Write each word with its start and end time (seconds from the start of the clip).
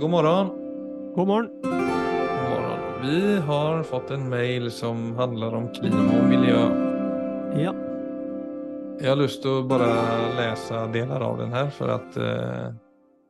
God 0.00 0.10
morgon. 0.10 0.48
God 1.14 1.26
morgon. 1.26 1.50
God 1.62 2.50
morgon. 2.50 3.02
Vi 3.02 3.36
har 3.36 3.82
fått 3.82 4.10
en 4.10 4.28
mail 4.28 4.70
som 4.70 5.16
handlar 5.16 5.54
om 5.54 5.72
klima 5.74 6.18
och 6.18 6.28
miljö. 6.28 6.58
Ja. 7.64 7.74
Jag 9.00 9.08
har 9.08 9.16
lust 9.16 9.46
att 9.46 9.68
bara 9.68 10.34
läsa 10.36 10.86
delar 10.86 11.20
av 11.20 11.38
den 11.38 11.52
här 11.52 11.70
för 11.70 11.88
att 11.88 12.16
eh, 12.16 12.74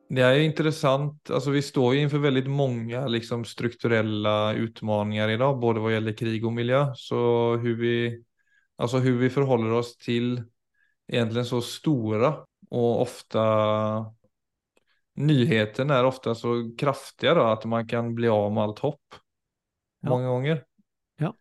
det 0.09 0.21
är 0.21 0.39
intressant. 0.39 1.29
Alltså 1.29 1.49
vi 1.49 1.61
står 1.61 1.95
ju 1.95 2.01
inför 2.01 2.17
väldigt 2.17 2.49
många 2.49 3.07
liksom, 3.07 3.45
strukturella 3.45 4.53
utmaningar 4.53 5.29
idag, 5.29 5.59
både 5.59 5.79
vad 5.79 5.93
gäller 5.93 6.13
krig 6.13 6.45
och 6.45 6.53
miljö. 6.53 6.91
Så 6.95 7.55
hur 7.55 7.75
vi, 7.75 8.23
alltså 8.77 8.97
hur 8.97 9.17
vi 9.17 9.29
förhåller 9.29 9.71
oss 9.71 9.97
till 9.97 10.43
egentligen 11.07 11.45
så 11.45 11.61
stora 11.61 12.33
och 12.69 13.01
ofta 13.01 13.39
nyheten 15.19 15.91
er 15.91 16.07
ofte 16.07 16.33
så 16.35 16.53
kraftige 16.79 17.35
da, 17.37 17.51
at 17.53 17.65
man 17.69 17.87
kan 17.87 18.13
bli 18.15 18.29
av 18.31 18.47
med 18.53 18.63
alt 18.63 18.79
hopp. 18.85 19.19
Ja. 20.01 20.09
ganger. 20.09 20.27
gånger. 20.27 20.63
Ja. 21.19 21.33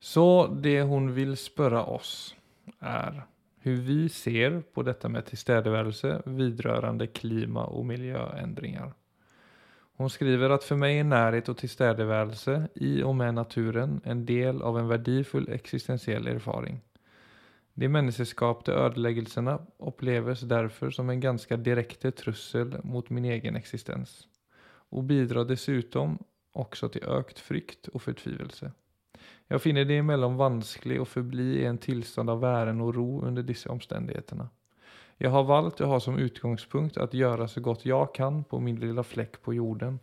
Så 0.00 0.26
det 0.48 0.82
hun 0.88 1.12
vil 1.16 1.36
spørre 1.36 1.84
oss 1.84 2.34
er 2.80 3.22
hur 3.64 3.76
vi 3.80 4.08
ser 4.08 4.60
på 4.74 4.82
dette 4.84 5.08
med 5.08 5.24
tilstedeværelse 5.28 6.18
vedrørende 6.26 7.06
klima 7.06 7.64
og 7.64 7.86
miljøendringer. 7.88 8.92
Hun 9.96 10.10
skriver 10.10 10.52
at 10.56 10.64
for 10.66 10.80
meg 10.80 10.98
er 10.98 11.06
nærhet 11.08 11.48
og 11.48 11.56
tilstedeværelse 11.60 12.56
i 12.82 12.96
og 13.06 13.14
med 13.16 13.36
naturen 13.38 14.00
en 14.04 14.24
del 14.28 14.60
av 14.62 14.76
en 14.80 14.90
verdifull 14.90 15.46
existentiell 15.54 16.26
erfaring. 16.28 16.80
De 17.74 17.88
menneskeskapte 17.90 18.70
ødeleggelsene 18.70 19.56
oppleves 19.82 20.44
derfor 20.46 20.92
som 20.94 21.10
en 21.10 21.20
ganske 21.20 21.56
direkte 21.58 22.12
trussel 22.14 22.76
mot 22.86 23.10
min 23.10 23.26
egen 23.34 23.58
eksistens, 23.58 24.28
og 24.94 25.08
bidrar 25.10 25.48
dessutom 25.48 26.20
også 26.54 26.92
til 26.94 27.06
økt 27.10 27.42
frykt 27.42 27.90
og 27.92 28.04
fortvilelse. 28.04 28.70
Jeg 29.50 29.60
finner 29.60 29.84
det 29.84 29.98
imellom 30.00 30.38
vanskelig 30.38 31.00
å 31.02 31.08
forbli 31.08 31.48
i 31.58 31.66
en 31.68 31.80
tilstand 31.82 32.30
av 32.30 32.40
væren 32.44 32.80
og 32.80 32.94
ro 32.96 33.08
under 33.26 33.42
disse 33.42 33.68
omstendighetene. 33.72 34.46
Jeg 35.18 35.30
har 35.30 35.46
valgt 35.46 35.82
å 35.82 35.90
ha 35.90 35.98
som 36.02 36.18
utgangspunkt 36.18 36.96
at 37.02 37.14
gjøre 37.14 37.46
så 37.50 37.60
godt 37.62 37.84
jeg 37.86 38.14
kan 38.14 38.42
på 38.50 38.58
min 38.62 38.78
lilla 38.80 39.02
flekk 39.02 39.40
på 39.42 39.58
jorden, 39.58 39.98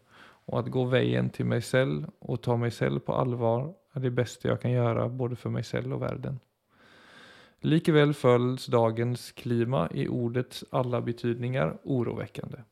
og 0.51 0.59
at 0.59 0.71
gå 0.73 0.85
veien 0.91 1.29
til 1.31 1.47
meg 1.47 1.63
selv 1.63 2.07
og 2.21 2.43
ta 2.43 2.55
meg 2.59 2.75
selv 2.75 3.05
på 3.07 3.15
alvor 3.15 3.69
er 3.95 4.03
det 4.03 4.15
beste 4.15 4.47
jeg 4.49 4.59
kan 4.59 4.71
gjøre 4.75 5.09
både 5.09 5.39
for 5.39 5.53
meg 5.55 5.67
selv 5.67 5.95
og 5.95 6.03
verden. 6.03 6.39
Likevel 7.61 8.15
føles 8.17 8.65
dagens 8.73 9.31
klima 9.37 9.85
i 9.93 10.07
ordets 10.09 10.63
alle 10.73 11.01
betydninger 11.05 11.75
urovekkende 11.85 12.63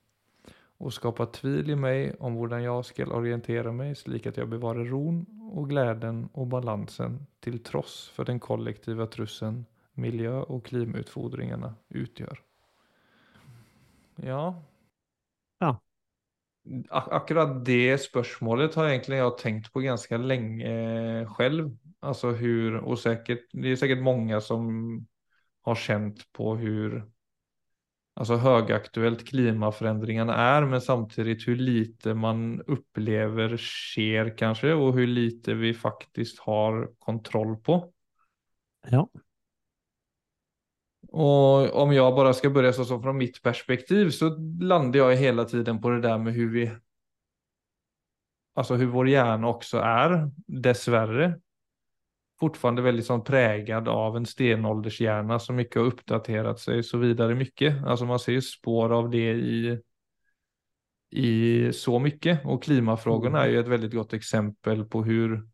og 0.79 0.93
skaper 0.95 1.27
tvil 1.35 1.73
i 1.73 1.77
meg 1.77 2.21
om 2.23 2.37
hvordan 2.39 2.63
jeg 2.63 2.87
skal 2.87 3.11
orientere 3.15 3.71
meg 3.75 3.97
slik 3.99 4.29
at 4.29 4.39
jeg 4.39 4.49
bevarer 4.51 4.87
roen 4.87 5.25
og 5.51 5.67
gleden 5.71 6.23
og 6.39 6.47
balansen 6.53 7.17
til 7.43 7.59
tross 7.67 8.07
for 8.15 8.29
den 8.29 8.39
kollektive 8.39 9.07
trusselen 9.11 9.65
miljø- 9.99 10.45
og 10.47 10.63
klimautfordringene 10.69 11.73
utgjør. 11.99 12.39
Ja. 14.23 14.53
Ja. 15.59 15.73
Ak 16.95 17.11
akkurat 17.19 17.59
det 17.67 17.99
spørsmålet 18.05 18.77
har 18.79 18.87
egentlig 18.93 19.19
jeg 19.19 19.37
tenkt 19.41 19.71
på 19.73 19.83
ganske 19.83 20.21
lenge 20.21 20.71
selv. 21.35 21.73
Altså 22.01 22.31
hur, 22.31 22.95
säkert, 22.95 23.49
det 23.51 23.73
er 23.73 23.79
sikkert 23.79 24.03
mange 24.03 24.39
som 24.41 24.67
har 25.67 25.75
kjent 25.75 26.21
på 26.31 26.55
hur 26.55 27.01
alltså 28.19 28.35
högaktuellt 28.35 29.27
klimaförändringarna 29.27 30.35
är, 30.35 30.65
men 30.65 30.81
samtidigt 30.81 31.47
hur 31.47 31.55
lite 31.55 32.13
man 32.13 32.61
upplever 32.61 33.57
sker 33.57 34.37
kanske 34.37 34.73
och 34.73 34.93
hur 34.93 35.07
lite 35.07 35.53
vi 35.53 35.73
faktiskt 35.73 36.39
har 36.39 36.91
kontroll 36.99 37.57
på. 37.57 37.93
Ja. 38.89 39.09
Och 41.11 41.81
om 41.81 41.93
jag 41.93 42.15
bara 42.15 42.33
ska 42.33 42.49
börja 42.49 42.73
så, 42.73 42.85
så 42.85 43.01
från 43.01 43.17
mitt 43.17 43.41
perspektiv 43.43 44.09
så 44.09 44.29
landar 44.61 44.99
jag 44.99 45.15
hela 45.15 45.45
tiden 45.45 45.81
på 45.81 45.89
det 45.89 46.01
där 46.01 46.17
med 46.17 46.33
hur 46.33 46.51
vi, 46.51 46.71
alltså 48.53 48.75
hur 48.75 48.85
vår 48.85 49.09
hjärna 49.09 49.47
också 49.47 49.77
är, 49.77 50.31
dessvärre, 50.47 51.39
fortfarande 52.39 52.81
väldigt 52.81 53.05
sånn 53.05 53.23
präglad 53.23 53.87
av 53.87 54.17
en 54.17 54.25
stenåldershjärna 54.25 55.39
som 55.39 55.55
mycket 55.55 55.75
har 55.75 55.83
uppdaterat 55.83 56.59
sig 56.59 56.83
så 56.83 56.97
vidare 56.97 57.35
mycket. 57.35 57.83
Alltså 57.85 58.05
man 58.05 58.19
ser 58.19 58.31
ju 58.31 58.41
spår 58.41 58.93
av 58.93 59.09
det 59.09 59.31
i, 59.31 59.79
i 61.11 61.73
så 61.73 61.99
mycket 61.99 62.45
och 62.45 62.63
klimafrågorna 62.63 63.43
är 63.45 63.49
ju 63.49 63.59
ett 63.59 63.67
väldigt 63.67 63.93
gott 63.93 64.13
exempel 64.13 64.85
på 64.85 65.03
hur, 65.03 65.47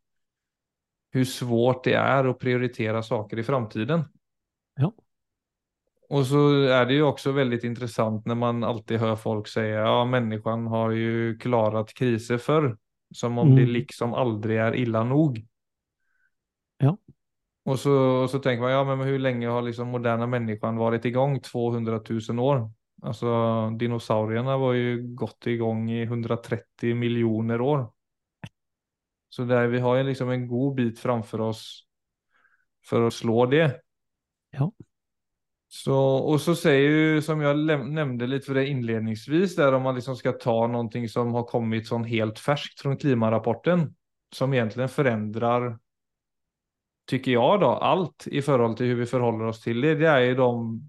hur 1.12 1.26
svårt 1.26 1.84
det 1.84 1.94
är 1.94 2.26
att 2.26 2.40
prioritera 2.40 3.04
saker 3.04 3.40
i 3.40 3.44
framtiden. 3.44 4.04
Ja. 4.76 4.94
Och 6.10 6.26
så 6.26 6.62
är 6.62 6.86
det 6.86 6.94
ju 6.94 7.04
också 7.04 7.32
väldigt 7.32 7.64
intressant 7.64 8.26
när 8.26 8.36
man 8.36 8.64
alltid 8.64 9.00
hör 9.00 9.16
folk 9.16 9.48
säga 9.48 9.80
ja 9.80 10.06
människan 10.06 10.68
har 10.68 10.92
ju 10.92 11.38
klarat 11.38 11.94
kriser 11.94 12.38
förr. 12.38 12.78
Som 13.16 13.38
om 13.38 13.56
det 13.56 13.62
Mm. 13.62 13.74
liksom 13.74 14.14
aldrig 14.14 14.58
är 14.58 14.76
illa 14.76 15.04
nog. 15.04 15.46
Ja. 16.78 16.98
Och 17.66 17.80
så, 17.80 18.28
så 18.28 18.40
tänker 18.40 18.62
man, 18.62 18.72
ja 18.72 18.84
men 18.84 19.08
hur 19.08 19.20
länge 19.20 19.48
har 19.48 19.62
liksom 19.62 19.88
moderna 19.88 20.28
människan 20.28 20.78
varit 20.78 21.06
igång? 21.06 21.40
200 21.40 22.02
000 22.30 22.40
år. 22.40 22.72
Alltså 23.02 23.70
dinosaurierna 23.70 24.58
var 24.58 24.74
ju 24.74 25.16
gått 25.16 25.48
igång 25.48 25.92
i 25.92 26.04
130 26.04 26.96
miljoner 26.96 27.62
år. 27.62 27.92
Så 29.30 29.44
där 29.44 29.68
vi 29.68 29.80
har 29.80 29.96
ju 29.96 30.04
liksom 30.04 30.30
en 30.30 30.48
god 30.48 30.76
bit 30.76 31.00
framför 31.00 31.42
oss 31.42 31.86
för 32.86 33.08
att 33.08 33.14
slå 33.14 33.46
det. 33.46 33.82
Ja. 34.52 34.72
Så, 35.68 35.98
och 36.16 36.42
så 36.42 36.56
säger 36.56 36.90
ju, 36.90 37.22
som 37.22 37.42
jag 37.42 37.58
nevnte 37.60 37.92
nämnde 37.92 38.28
lite 38.28 38.46
för 38.46 38.54
det 38.54 38.68
inledningsvis, 38.68 39.56
där 39.56 39.74
om 39.74 39.82
man 39.84 39.96
liksom 39.96 40.16
ska 40.16 40.32
ta 40.32 40.68
någonting 40.68 41.10
som 41.10 41.34
har 41.34 41.44
kommit 41.44 41.88
sån 41.88 42.04
helt 42.04 42.40
färskt 42.40 42.82
från 42.82 42.98
klimarapporten, 42.98 43.96
som 44.36 44.54
egentligen 44.54 44.90
förändrar 44.90 45.80
tycker 47.06 47.32
jag 47.32 47.60
då, 47.60 47.68
allt 47.68 48.28
i 48.28 48.42
förhållande 48.42 48.78
till 48.78 48.86
hur 48.86 48.96
vi 48.96 49.06
förhåller 49.06 49.46
oss 49.46 49.62
till 49.62 49.82
det, 49.82 49.96
det 49.96 50.08
är 50.08 50.20
ju 50.20 50.36
de 50.36 50.82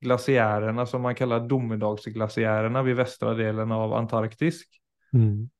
glaciärerna 0.00 0.86
som 0.86 1.02
man 1.02 1.14
kallar 1.14 1.48
domedagsglaciärerna 1.48 2.82
vid 2.82 2.96
västra 2.96 3.34
delen 3.34 3.72
av 3.72 3.92
Antarktis, 3.92 4.62
Mm. 5.12 5.50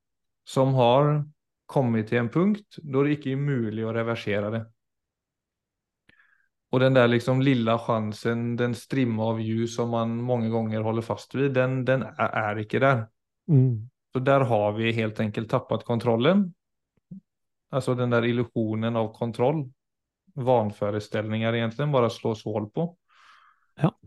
som 0.45 0.75
har 0.75 1.29
kommit 1.67 2.09
till 2.09 2.19
en 2.19 2.29
punkt 2.29 2.77
då 2.83 3.03
det 3.03 3.11
ikke 3.13 3.31
är 3.31 3.37
möjligt 3.37 3.87
att 3.87 3.95
reversera 3.95 4.51
det. 4.51 4.67
Och 6.71 6.81
den 6.81 6.95
där 6.95 7.09
liksom 7.09 7.43
lilla 7.43 7.79
chansen, 7.79 8.57
den 8.57 8.75
strimma 8.75 9.25
av 9.25 9.41
ljus 9.41 9.77
som 9.77 9.91
man 9.91 10.17
många 10.17 10.49
gånger 10.49 10.81
håller 10.81 11.03
fast 11.03 11.35
vid, 11.35 11.53
den, 11.53 11.85
den 11.85 12.03
är, 12.03 12.29
är 12.29 12.59
inte 12.59 12.79
där. 12.79 13.07
Mm. 13.49 13.91
Så 14.13 14.19
där 14.19 14.41
har 14.41 14.73
vi 14.73 14.93
helt 14.93 15.21
enkelt 15.21 15.51
tappat 15.51 15.85
kontrollen. 15.85 16.55
Alltså 17.71 17.95
den 17.95 18.11
där 18.11 18.25
illusionen 18.25 18.97
av 18.97 19.13
kontroll. 19.13 19.71
Vanföreställningar 20.35 21.55
egentligen 21.55 21.93
bara 21.93 22.11
slås 22.11 22.45
hål 22.45 22.71
på. 22.71 22.97
Ja. 23.77 23.99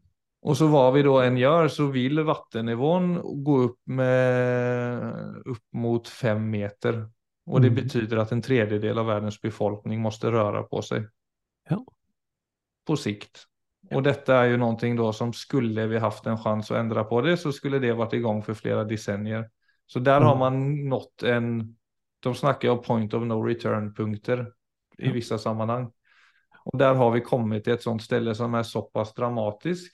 Och 0.42 0.58
så 0.58 0.68
vad 0.68 0.94
vi 0.94 1.02
då 1.02 1.20
än 1.22 1.38
gör 1.38 1.68
så 1.68 1.86
vill 1.86 2.20
vattennivån 2.24 3.22
gå 3.44 3.58
upp 3.58 3.80
med 3.86 5.14
upp 5.46 5.64
mot 5.74 6.08
fem 6.08 6.50
meter. 6.50 7.10
Och 7.46 7.62
det 7.62 7.68
Mm. 7.68 7.84
betyder 7.84 8.18
att 8.18 8.32
en 8.32 8.42
tredjedel 8.42 8.98
av 8.98 9.06
världens 9.06 9.42
befolkning 9.42 10.02
måste 10.02 10.32
röra 10.32 10.64
på 10.64 10.82
sig. 10.82 11.08
Ja. 11.70 11.86
På 12.88 12.98
sikt. 12.98 13.44
Och 13.92 14.04
detta 14.04 14.36
är 14.36 14.46
ju 14.46 14.58
någonting 14.58 14.96
då 14.96 15.14
som 15.14 15.34
skulle 15.34 15.88
vi 15.88 15.98
haft 15.98 16.26
en 16.26 16.38
chans 16.38 16.72
att 16.72 16.78
ändra 16.78 17.04
på 17.04 17.22
det 17.22 17.38
så 17.38 17.52
skulle 17.52 17.80
det 17.80 17.94
varit 17.94 18.14
igång 18.14 18.44
för 18.44 18.54
flera 18.54 18.84
decennier. 18.84 19.50
Så 19.85 20.00
där 20.00 20.22
har 20.22 20.35
Mm. 20.35 20.40
man 20.40 20.90
nått 20.90 21.23
en, 21.23 21.76
de 22.20 22.35
snackar 22.35 22.70
om 22.70 22.82
point 22.82 23.14
of 23.14 23.23
no 23.23 23.44
return 23.44 23.94
punkter 23.94 24.52
i 24.97 25.08
Ja. 25.08 25.14
vissa 25.14 25.38
sammanhang. 25.38 25.91
Och 26.67 26.78
der 26.78 26.93
har 26.93 27.11
vi 27.11 27.22
kommet 27.22 27.64
til 27.64 27.78
et 27.78 27.84
sånt 27.84 28.03
sted 28.03 28.28
som 28.35 28.55
er 28.59 28.66
såpass 28.67 29.14
dramatisk 29.16 29.93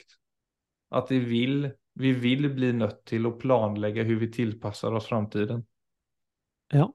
at 0.94 1.12
vi 1.12 1.20
vil, 1.22 1.68
vi 1.94 2.14
vil 2.18 2.48
bli 2.50 2.72
nødt 2.74 3.04
til 3.06 3.28
å 3.30 3.36
planlegge 3.38 4.02
hvordan 4.02 4.22
vi 4.24 4.30
tilpasser 4.34 4.94
oss 4.98 5.10
framtiden. 5.10 5.62
Ja. 6.74 6.88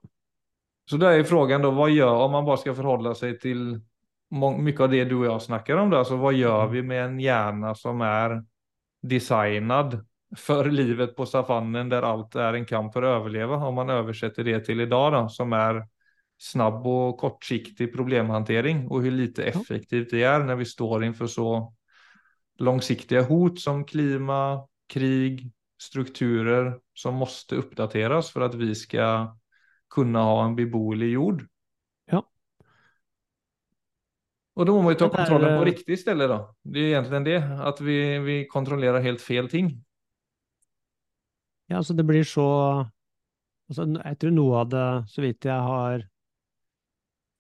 Så 0.91 0.99
da 0.99 1.13
er 1.15 1.23
frågan 1.25 1.63
då, 1.63 1.71
vad 1.71 1.91
gör, 1.91 2.15
om 2.15 2.33
man 2.33 2.45
bare 2.45 2.59
skal 2.59 2.75
forholde 2.75 3.15
seg 3.15 3.39
til 3.43 3.79
mye 4.35 4.75
av 4.83 4.91
det 4.91 5.05
du 5.09 5.17
og 5.21 5.29
jeg 5.29 5.47
snakker 5.47 5.79
om 5.79 5.91
då, 5.95 6.03
så 6.05 6.19
hva 6.19 6.33
gjør 6.35 6.73
vi 6.73 6.83
med 6.83 7.03
en 7.05 7.21
hjerne 7.23 7.75
som 7.79 8.03
er 8.03 8.41
designad 9.07 10.01
for 10.37 10.67
livet 10.73 11.15
på 11.17 11.27
savannen 11.27 11.93
der 11.93 12.03
alt 12.03 12.35
er 12.35 12.59
en 12.59 12.67
kamp 12.67 12.91
for 12.93 13.07
å 13.07 13.15
overleve, 13.21 13.61
om 13.63 13.79
man 13.79 13.95
oversetter 13.95 14.45
det 14.45 14.65
til 14.67 14.83
i 14.83 14.91
dag, 14.91 15.13
då, 15.13 15.29
som 15.29 15.53
är 15.53 15.85
snabb 16.39 16.87
och 16.87 17.19
kortsiktig 17.19 17.95
problemhantering 17.95 18.89
och 18.89 19.03
hur 19.03 19.11
lite 19.11 19.45
effektivt 19.45 20.11
det 20.11 20.23
är 20.23 20.45
när 20.45 20.57
vi 20.57 20.65
står 20.65 21.05
inför 21.05 21.27
så 21.27 21.75
långsiktiga 22.59 23.23
hot 23.23 23.61
som 23.61 23.85
klima, 23.85 24.69
krig, 24.89 25.53
strukturer 25.79 26.81
som 26.95 27.15
måste 27.15 27.55
uppdateras 27.55 28.31
för 28.31 28.41
att 28.41 28.55
vi 28.55 28.75
ska 28.75 29.37
kunna 29.91 30.23
ha 30.23 30.45
en 30.45 30.57
beboelig 30.57 31.13
jord. 31.13 31.47
Ja. 32.05 32.31
Och 34.55 34.67
då 34.67 34.75
må 34.75 34.83
man 34.83 34.93
ju 34.93 34.99
ta 34.99 35.09
kontrollen 35.09 35.59
på 35.59 35.65
riktig 35.65 35.81
riktigt 35.81 35.99
istället 35.99 36.29
då. 36.29 36.55
Det 36.63 36.79
är 36.79 36.85
egentligen 36.85 37.25
det, 37.25 37.43
att 37.61 37.81
vi, 37.81 38.19
vi 38.19 38.47
kontrollerar 38.47 39.01
helt 39.01 39.23
fel 39.23 39.49
ting. 39.49 39.85
Ja, 41.67 41.77
altså 41.77 41.95
det 41.95 42.05
blir 42.05 42.25
så 42.25 42.47
altså, 43.69 43.85
Jeg 44.05 44.19
tror 44.19 44.31
noe 44.33 44.63
av 44.63 44.71
det, 44.73 44.87
så 45.13 45.23
vidt 45.23 45.45
jeg 45.45 45.61
har 45.61 46.07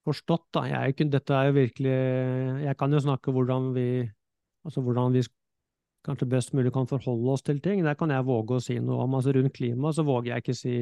forstått, 0.08 0.46
da 0.56 0.64
jeg, 0.68 0.94
er 0.96 1.10
Dette 1.12 1.34
er 1.36 1.48
jo 1.48 1.56
virkelig 1.56 1.96
Jeg 2.64 2.76
kan 2.80 2.92
jo 2.92 3.02
snakke 3.04 3.34
hvordan 3.34 3.72
vi 3.76 3.88
Altså 4.66 4.82
hvordan 4.84 5.14
vi 5.14 5.22
kanskje 6.04 6.28
best 6.30 6.54
mulig 6.56 6.72
kan 6.72 6.88
forholde 6.88 7.32
oss 7.32 7.44
til 7.44 7.60
ting. 7.60 7.82
Der 7.84 7.96
kan 7.98 8.10
jeg 8.12 8.26
våge 8.26 8.56
å 8.56 8.62
si 8.62 8.78
noe 8.80 9.04
om. 9.04 9.16
Altså 9.18 9.32
rundt 9.36 9.54
klima 9.56 9.92
så 9.92 10.04
våger 10.06 10.32
jeg 10.32 10.44
ikke 10.44 10.56
si 10.56 10.74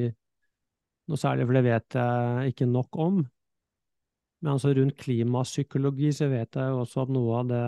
noe 1.06 1.20
særlig, 1.20 1.46
for 1.46 1.56
det 1.56 1.64
vet 1.66 1.96
jeg 1.98 2.52
ikke 2.52 2.68
nok 2.70 2.98
om. 3.02 3.20
Men 4.42 4.52
altså 4.52 4.72
rundt 4.76 4.98
klimapsykologi 5.00 6.12
så 6.14 6.28
vet 6.30 6.58
jeg 6.58 6.72
jo 6.72 6.82
også 6.82 7.04
at 7.06 7.12
noe 7.14 7.38
av 7.40 7.50
det 7.50 7.66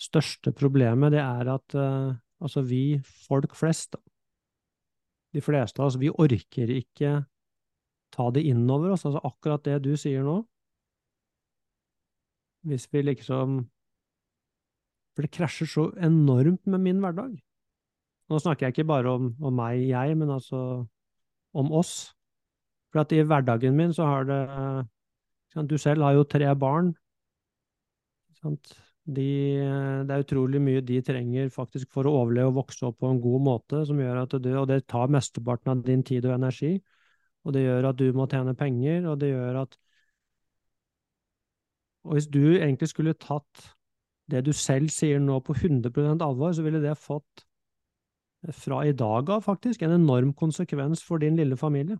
største 0.00 0.52
problemet, 0.56 1.12
det 1.12 1.20
er 1.20 1.50
at 1.52 1.76
uh, 1.76 2.14
altså 2.40 2.62
vi 2.64 3.00
folk 3.28 3.54
flest, 3.56 3.92
da, 3.92 4.00
de 5.36 5.42
fleste 5.44 5.80
av 5.80 5.90
oss, 5.90 5.98
vi 6.00 6.10
orker 6.10 6.72
ikke 6.72 7.18
ta 8.14 8.30
det 8.34 8.46
innover 8.48 8.94
oss. 8.94 9.04
Altså 9.08 9.22
akkurat 9.26 9.64
det 9.66 9.80
du 9.84 9.92
sier 9.98 10.24
nå. 10.26 10.40
Hvis 12.68 12.88
vi 12.92 13.02
liksom 13.02 13.62
For 15.16 15.26
det 15.26 15.32
krasjer 15.34 15.66
så 15.66 15.84
enormt 15.98 16.66
med 16.70 16.80
min 16.80 17.00
hverdag. 17.02 17.32
Nå 18.30 18.38
snakker 18.38 18.68
jeg 18.68 18.76
ikke 18.76 18.90
bare 18.92 19.10
om, 19.10 19.32
om 19.42 19.56
meg, 19.58 19.82
jeg, 19.88 20.14
men 20.16 20.30
altså 20.30 20.86
om 21.52 21.72
oss. 21.74 22.12
For 22.90 23.02
at 23.02 23.14
i 23.14 23.24
hverdagen 23.26 23.74
min 23.76 23.94
så 23.94 24.06
har 24.06 24.28
det 24.28 25.66
Du 25.68 25.76
selv 25.78 26.02
har 26.06 26.14
jo 26.14 26.24
tre 26.24 26.46
barn. 26.54 26.94
De, 29.10 29.26
det 30.06 30.14
er 30.14 30.22
utrolig 30.22 30.60
mye 30.62 30.82
de 30.86 31.00
trenger 31.02 31.50
faktisk 31.50 31.90
for 31.92 32.06
å 32.06 32.14
overleve 32.22 32.52
og 32.52 32.60
vokse 32.60 32.86
opp 32.86 33.00
på 33.02 33.10
en 33.10 33.20
god 33.20 33.42
måte, 33.42 33.82
som 33.88 33.98
gjør 33.98 34.22
at 34.22 34.36
du, 34.38 34.50
og 34.60 34.68
det 34.70 34.84
tar 34.86 35.10
mesteparten 35.10 35.72
av 35.74 35.82
din 35.84 36.04
tid 36.06 36.28
og 36.28 36.36
energi. 36.36 36.76
Og 37.44 37.54
det 37.56 37.64
gjør 37.64 37.90
at 37.90 37.98
du 38.00 38.10
må 38.16 38.26
tjene 38.28 38.56
penger, 38.56 39.06
og 39.08 39.20
det 39.20 39.32
gjør 39.32 39.62
at 39.64 39.78
Og 42.04 42.16
hvis 42.16 42.30
du 42.32 42.56
egentlig 42.56 42.88
skulle 42.88 43.12
tatt 43.12 43.66
det 44.30 44.44
du 44.46 44.52
selv 44.56 44.88
sier 44.88 45.18
nå 45.20 45.40
på 45.44 45.52
100 45.52 46.24
alvor, 46.24 46.52
så 46.52 46.62
ville 46.64 46.80
det 46.80 46.94
fått, 46.96 47.44
fra 48.56 48.86
i 48.88 48.94
dag 48.96 49.28
av 49.28 49.42
faktisk, 49.44 49.82
en 49.82 49.98
enorm 49.98 50.32
konsekvens 50.32 51.02
for 51.04 51.20
din 51.20 51.36
lille 51.36 51.58
familie. 51.60 51.98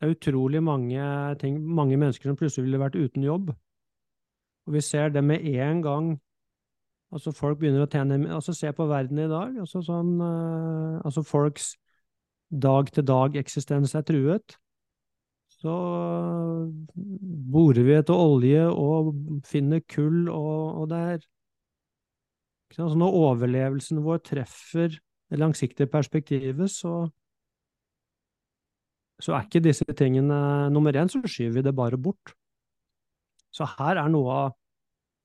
Det 0.00 0.08
er 0.08 0.16
utrolig 0.16 0.62
mange, 0.62 1.04
ting, 1.38 1.60
mange 1.62 1.96
mennesker 1.96 2.26
som 2.26 2.36
plutselig 2.36 2.66
ville 2.66 2.80
vært 2.82 2.98
uten 2.98 3.22
jobb. 3.22 3.52
Og 4.66 4.74
vi 4.74 4.80
ser 4.80 5.08
det 5.14 5.24
med 5.24 5.44
en 5.44 5.82
gang 5.82 6.14
Altså, 7.14 7.30
folk 7.30 7.60
begynner 7.60 7.84
å 7.84 7.90
tjene 7.90 8.16
Altså, 8.34 8.52
se 8.56 8.72
på 8.74 8.88
verden 8.90 9.20
i 9.22 9.28
dag. 9.30 9.52
Altså, 9.62 9.84
sånn 9.86 10.16
uh, 10.18 10.98
Altså, 11.04 11.22
folks 11.22 11.76
dag-til-dag-eksistens 12.50 13.94
er 13.94 14.04
truet. 14.06 14.56
Så 15.48 15.74
borer 17.54 17.86
vi 17.86 17.96
etter 17.96 18.18
olje 18.18 18.66
og 18.68 19.14
finner 19.48 19.80
kull, 19.88 20.28
og, 20.28 20.82
og 20.82 20.88
det 20.92 21.00
er? 21.14 21.26
Så 22.74 22.90
når 22.98 23.18
overlevelsen 23.20 24.02
vår 24.04 24.20
treffer 24.26 24.96
det 25.30 25.38
langsiktige 25.40 25.88
perspektivet, 25.90 26.70
så 26.70 27.04
så 29.22 29.36
er 29.36 29.46
ikke 29.46 29.62
disse 29.62 29.86
tingene 29.96 30.36
Nummer 30.74 30.92
én, 30.98 31.08
så 31.08 31.20
skyver 31.22 31.60
vi 31.60 31.62
det 31.62 31.74
bare 31.76 31.96
bort. 31.96 32.34
Så 33.54 33.66
her 33.78 34.00
er 34.02 34.10
noe 34.10 34.30
av 34.34 34.54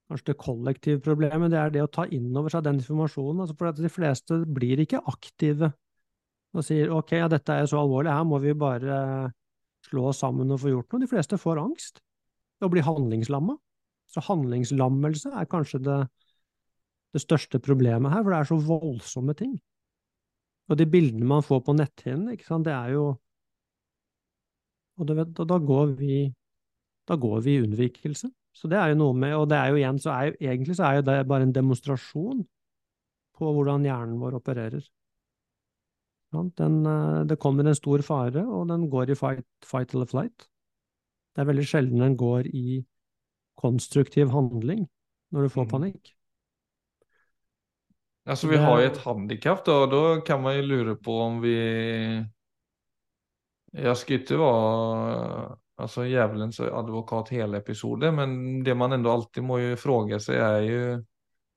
kanskje 0.09 0.31
det 0.31 0.39
kollektive 0.41 1.01
problemet, 1.05 1.51
det 1.51 1.59
er 1.59 1.73
det 1.73 1.83
å 1.85 1.91
ta 1.91 2.05
inn 2.09 2.29
over 2.37 2.53
seg 2.53 2.65
den 2.65 2.79
informasjonen. 2.81 3.43
Altså 3.43 3.57
for 3.57 3.73
de 3.77 3.91
fleste 3.91 4.39
blir 4.45 4.81
ikke 4.81 5.01
aktive 5.09 5.71
og 6.55 6.65
sier 6.65 6.91
ok, 6.93 7.13
ja, 7.19 7.27
dette 7.31 7.55
er 7.55 7.67
så 7.69 7.81
alvorlig, 7.83 8.11
her 8.13 8.25
må 8.27 8.39
vi 8.41 8.55
bare 8.57 8.99
slå 9.85 10.09
oss 10.09 10.21
sammen 10.23 10.51
og 10.51 10.61
få 10.63 10.73
gjort 10.73 10.91
noe. 10.91 11.03
De 11.03 11.09
fleste 11.09 11.37
får 11.39 11.61
angst 11.61 12.01
og 12.63 12.73
blir 12.73 12.87
handlingslamma. 12.87 13.55
Så 14.09 14.23
handlingslammelse 14.25 15.31
er 15.37 15.49
kanskje 15.49 15.79
det, 15.85 15.99
det 17.13 17.21
største 17.21 17.61
problemet 17.61 18.11
her, 18.11 18.23
for 18.23 18.33
det 18.33 18.39
er 18.39 18.49
så 18.49 18.57
voldsomme 18.65 19.35
ting. 19.37 19.53
Og 20.69 20.77
de 20.77 20.89
bildene 20.89 21.29
man 21.29 21.45
får 21.45 21.61
på 21.65 21.77
netthinnen, 21.77 22.33
det 22.65 22.73
er 22.73 22.95
jo 22.95 23.05
og, 24.99 25.07
og 25.07 25.45
da 25.47 25.57
går 25.63 25.93
vi 26.01 26.25
da 27.09 27.15
går 27.17 27.41
vi 27.41 27.55
i 27.55 27.61
unnvikelse. 27.63 28.29
Så 28.53 28.69
det 28.69 28.77
er 28.77 28.91
jo 28.91 28.99
noe 28.99 29.15
med 29.17 29.35
Og 29.37 29.47
det 29.49 29.57
er 29.57 29.71
jo 29.71 29.79
igjen, 29.79 29.99
så 30.01 30.13
er 30.13 30.29
jo 30.29 30.33
egentlig 30.51 30.75
så 30.77 30.85
er 30.89 30.99
jo 30.99 31.05
det 31.07 31.17
bare 31.29 31.47
en 31.47 31.55
demonstrasjon 31.55 32.43
på 33.39 33.53
hvordan 33.55 33.85
hjernen 33.87 34.19
vår 34.21 34.37
opererer. 34.41 34.83
Den, 36.31 36.83
det 37.25 37.39
kommer 37.41 37.65
en 37.65 37.75
stor 37.77 38.03
fare, 38.05 38.43
og 38.45 38.67
den 38.69 38.85
går 38.89 39.09
i 39.09 39.17
fight, 39.17 39.47
fight 39.65 39.93
eller 39.95 40.05
flight. 40.05 40.45
Det 41.33 41.41
er 41.41 41.49
veldig 41.49 41.65
sjelden 41.65 42.03
den 42.03 42.17
går 42.19 42.47
i 42.53 42.83
konstruktiv 43.59 44.29
handling 44.33 44.87
når 45.33 45.45
du 45.45 45.49
får 45.49 45.65
Mm. 45.65 45.69
panikk. 45.69 46.15
Altså, 48.29 48.47
vi 48.47 48.57
har 48.57 48.81
jo 48.81 48.87
et 48.87 48.97
handikapp 48.97 49.67
og 49.67 49.91
da 49.91 50.21
kan 50.21 50.41
man 50.41 50.55
jo 50.57 50.67
lure 50.67 50.95
på 50.95 51.21
om 51.21 51.41
vi... 51.41 51.55
Jeg 53.73 53.97
skal 53.97 54.19
ikke 54.19 54.37
være 54.37 55.55
altså, 55.77 56.01
alltså, 56.01 56.69
advokat 56.73 57.29
hele 57.29 57.57
episoden, 57.57 58.15
men 58.15 58.63
det 58.63 58.75
man 58.77 58.91
ändå 58.91 59.11
alltid 59.11 59.43
må 59.43 59.59
jo 59.59 59.75
fråga 59.75 60.19
seg, 60.19 60.35
er 60.35 60.61
ju 60.61 61.05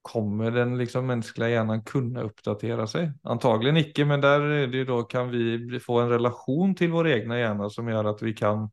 Kommer 0.03 0.51
den 0.51 0.79
liksom 0.79 1.07
mänskliga 1.07 1.49
hjärnan 1.49 1.83
kunna 1.83 2.23
uppdatera 2.23 2.87
sig? 2.87 3.13
Antagligen 3.23 3.77
ikke, 3.77 4.05
men 4.05 4.21
där 4.21 4.67
ju 4.75 4.85
då 4.85 5.03
kan 5.03 5.31
vi 5.31 5.81
få 5.81 6.01
en 6.01 6.09
relation 6.09 6.75
til 6.75 6.91
vår 6.91 7.09
egna 7.09 7.39
hjärna 7.39 7.71
som 7.71 7.89
gjør 7.89 8.11
at 8.11 8.23
vi 8.23 8.35
kan 8.35 8.67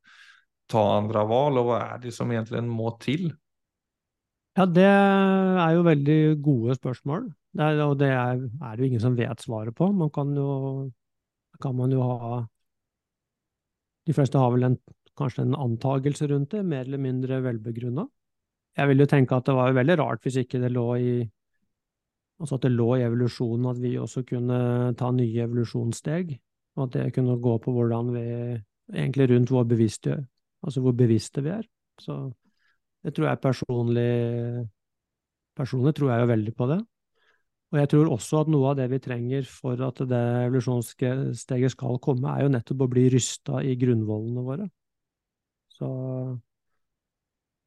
ta 0.69 0.81
andre 0.97 1.25
val 1.29 1.57
og 1.61 1.69
hva 1.69 1.79
er 1.85 2.01
det 2.01 2.13
som 2.15 2.31
egentlig 2.33 2.63
må 2.65 2.91
til? 3.01 3.29
Ja, 4.57 4.65
det 4.65 4.89
er 4.89 5.75
jo 5.77 5.85
veldig 5.85 6.19
gode 6.43 6.75
spørsmål, 6.75 7.29
det 7.55 7.65
er, 7.65 7.81
og 7.85 7.97
det 8.01 8.09
er, 8.11 8.41
er 8.41 8.71
det 8.73 8.81
jo 8.81 8.87
ingen 8.89 9.03
som 9.03 9.17
vet 9.17 9.41
svaret 9.41 9.75
på. 9.77 9.91
Man 9.93 10.09
kan 10.13 10.33
jo, 10.35 10.89
kan 11.61 11.75
man 11.77 11.93
jo 11.93 12.01
ha 12.03 12.45
De 14.07 14.13
fleste 14.17 14.41
har 14.41 14.49
vel 14.49 14.65
en, 14.65 14.77
kanskje 15.19 15.45
en 15.45 15.53
antagelse 15.53 16.25
rundt 16.31 16.55
det, 16.55 16.63
mer 16.65 16.87
eller 16.87 17.01
mindre 17.01 17.43
velbegrunna. 17.45 18.07
Jeg 18.79 18.89
vil 18.91 19.03
jo 19.03 19.09
tenke 19.11 19.35
at 19.35 19.47
det 19.49 19.55
var 19.57 19.75
veldig 19.75 19.97
rart 19.99 20.23
hvis 20.23 20.39
ikke 20.43 20.61
det 20.63 20.71
lå 20.75 20.87
i 20.99 21.11
Altså 22.39 22.55
at 22.55 22.63
det 22.63 22.71
lå 22.71 22.85
i 22.95 23.01
evolusjonen 23.03 23.65
at 23.67 23.79
vi 23.83 23.97
også 23.99 24.21
kunne 24.23 24.57
ta 24.95 25.09
nye 25.11 25.41
evolusjonssteg, 25.43 26.29
og 26.79 26.85
at 26.85 26.93
det 26.93 27.09
kunne 27.17 27.35
gå 27.43 27.57
på 27.59 27.73
hvordan 27.75 28.13
vi 28.15 28.23
Egentlig 28.89 29.27
rundt 29.29 29.51
vår 29.53 29.67
bevisstgjør, 29.69 30.21
altså 30.65 30.81
hvor 30.81 30.95
bevisste 30.97 31.43
vi 31.45 31.51
er. 31.53 31.65
Så 32.01 32.15
det 33.05 33.13
tror 33.13 33.27
jeg 33.27 33.41
personlig 33.43 34.05
Personlig 35.59 35.93
tror 35.97 36.09
jeg 36.13 36.23
jo 36.23 36.31
veldig 36.31 36.53
på 36.55 36.67
det. 36.71 36.79
Og 37.69 37.77
jeg 37.77 37.89
tror 37.91 38.11
også 38.15 38.41
at 38.41 38.49
noe 38.49 38.69
av 38.71 38.77
det 38.79 38.87
vi 38.93 38.99
trenger 39.03 39.45
for 39.45 39.81
at 39.85 39.99
det 40.09 40.21
evolusjonssteget 40.47 41.73
skal 41.75 41.99
komme, 42.01 42.31
er 42.31 42.45
jo 42.47 42.53
nettopp 42.53 42.85
å 42.85 42.89
bli 42.93 43.03
rysta 43.13 43.59
i 43.61 43.75
grunnvollene 43.77 44.45
våre. 44.45 44.69
Så, 45.75 45.89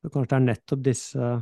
så 0.03 0.11
kanskje 0.11 0.31
det 0.33 0.39
er 0.39 0.47
nettopp 0.49 0.85
disse 0.85 1.33